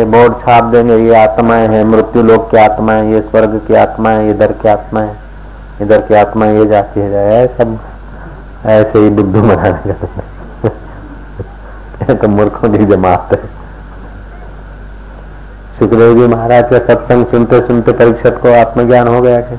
बोर्ड 0.12 0.34
छाप 0.42 0.64
देंगे, 0.66 0.98
ये 0.98 1.16
आत्माएँ 1.16 1.68
हैं, 1.68 1.84
मृत्यु 1.86 2.24
लोक 2.24 2.50
की 2.52 2.58
आत्माएँ, 2.58 3.12
ये 3.14 3.22
स्वर्ग 3.22 3.62
की 3.68 3.74
आत्माएँ 3.76 4.30
इधर 4.30 4.52
की 4.54 4.68
आत्माएँ, 4.70 5.12
इधर 5.82 6.02
की 6.02 6.14
आत्माएँ, 6.16 6.58
ये 6.60 6.66
जाती 6.68 7.00
है 7.00 7.48
सब 7.58 7.78
ऐसे 8.66 9.00
ही 9.00 9.10
बनाने 9.10 9.94
का 12.04 12.14
तो 12.14 12.28
मूर्खों 12.28 12.70
की 12.70 12.86
जमात 12.86 13.32
है। 13.32 13.38
सुखदेव 15.80 16.14
जी 16.16 16.28
महाराज 16.28 16.70
का 16.70 16.80
सत्संग 16.80 17.26
सुनते 17.26 17.60
सुनते 17.68 17.92
परीक्षक 17.92 18.40
को 18.42 18.54
आत्मज्ञान 18.54 19.08
हो 19.08 19.22
गया 19.22 19.40
कि 19.42 19.56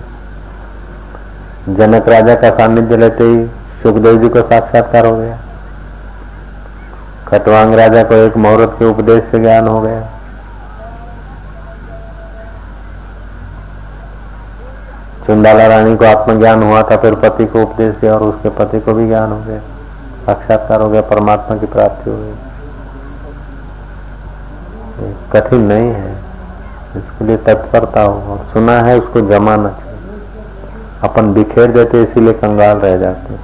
जनक 1.69 2.09
राजा 2.09 2.35
का 2.35 2.51
सानिध्य 2.51 2.97
लेते 2.97 3.25
ही 3.25 3.47
सुखदेव 3.83 4.19
जी 4.23 4.29
को 4.29 4.43
साक्षात्कार 4.43 5.07
हो 5.07 5.17
गया। 5.17 5.39
खटवांग 7.29 7.75
राजा 7.75 8.03
को 8.03 8.15
एक 8.17 8.37
मुहूर्त 8.37 8.77
के 8.79 8.85
उपदेश 8.85 9.23
से 9.31 9.39
ज्ञान 9.41 9.69
हो 9.69 9.81
गया। 9.81 10.01
चुंडाला 15.27 15.67
रानी 15.67 15.97
को 15.97 16.05
आत्मज्ञान 16.05 16.63
हुआ 16.63 16.83
था, 16.83 16.97
फिर 16.97 17.15
पति 17.15 17.47
को 17.47 17.63
उपदेश 17.63 17.95
दिया 17.97 18.15
और 18.15 18.23
उसके 18.23 18.49
पति 18.49 18.81
को 18.81 18.95
भी 18.95 19.07
ज्ञान 19.07 19.33
हो 19.33 19.41
गया। 19.41 19.59
साक्षात्कार 20.27 20.81
हो 20.81 20.91
गया, 20.91 21.01
परमात्मा 21.01 21.57
की 21.57 21.67
प्राप्ति 21.67 22.11
हो 22.11 22.17
गई। 22.17 22.35
कठिन 25.33 25.61
नहीं 25.61 25.91
है। 25.91 26.13
इसके 26.97 27.25
लिए 27.25 27.37
तत्परता 27.37 28.01
हो 28.01 28.33
और 28.33 28.39
सुना 28.53 28.81
है, 28.81 28.99
उसको 29.01 29.21
जमाना 29.21 29.69
चाहिए 29.69 29.93
अपन 31.03 31.33
बिखेर 31.33 31.71
देते, 31.71 32.03
इसीलिए 32.03 32.33
कंगाल 32.33 32.77
रह 32.77 32.97
जाते 32.97 33.35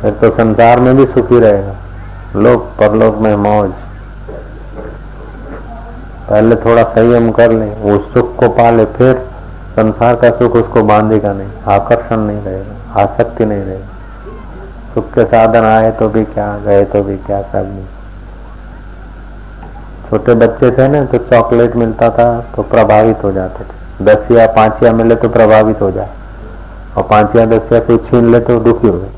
फिर 0.00 0.10
तो 0.12 0.30
संसार 0.30 0.80
में 0.80 0.96
भी 0.96 1.06
सुखी 1.06 1.38
रहेगा। 1.40 1.74
लोग 2.36 2.76
परलोक 2.76 3.16
में 3.16 3.36
मौज। 3.36 3.70
पहले 6.30 6.56
थोड़ा 6.56 6.82
संयम 6.82 7.30
कर 7.30 7.50
ले, 7.50 7.66
वो 7.66 7.98
सुख 7.98 8.36
को 8.36 8.48
पाले, 8.48 8.84
फिर 8.84 9.28
संसार 9.76 10.14
का 10.16 10.30
सुख 10.30 10.56
उसको 10.56 10.82
बांधेगा 10.82 11.32
नहीं, 11.32 11.48
आकर्षण 11.68 12.20
नहीं 12.20 12.42
रहेगा, 12.42 13.02
आसक्ति 13.02 13.44
नहीं 13.44 13.64
रहेगी। 13.64 14.94
सुख 14.94 15.12
के 15.14 15.24
साधन 15.24 15.64
आए 15.64 15.90
तो 15.92 16.08
भी 16.08 16.24
क्या, 16.24 16.46
गए 16.58 16.84
तो 16.84 17.02
भी 17.02 17.16
क्या 17.16 17.40
सब 17.42 17.66
नहीं। 17.66 17.84
छोटे 20.10 20.34
बच्चे 20.36 20.70
थे 20.70 20.88
ना 20.88 21.04
तो 21.04 21.18
चॉकलेट 21.20 21.76
मिलता 21.76 22.10
था 22.10 22.28
तो 22.56 22.62
प्रभावित 22.64 23.24
हो 23.24 23.32
जाते 23.32 23.64
थे। 23.64 24.04
दसिया 24.04 24.46
पांचिया 24.52 24.92
मिले 24.92 25.14
तो 25.16 25.28
प्रभावित 25.28 25.80
हो 25.82 25.90
जाए। 25.90 26.10
और 26.96 27.02
पांचिया 27.02 27.44
दसिया 27.46 27.80
कोई 27.80 27.98
छीन 28.00 28.32
ले 28.32 28.40
तो 28.40 28.58
दुखी 28.60 28.88
हो 28.88 28.98
गए। 28.98 29.10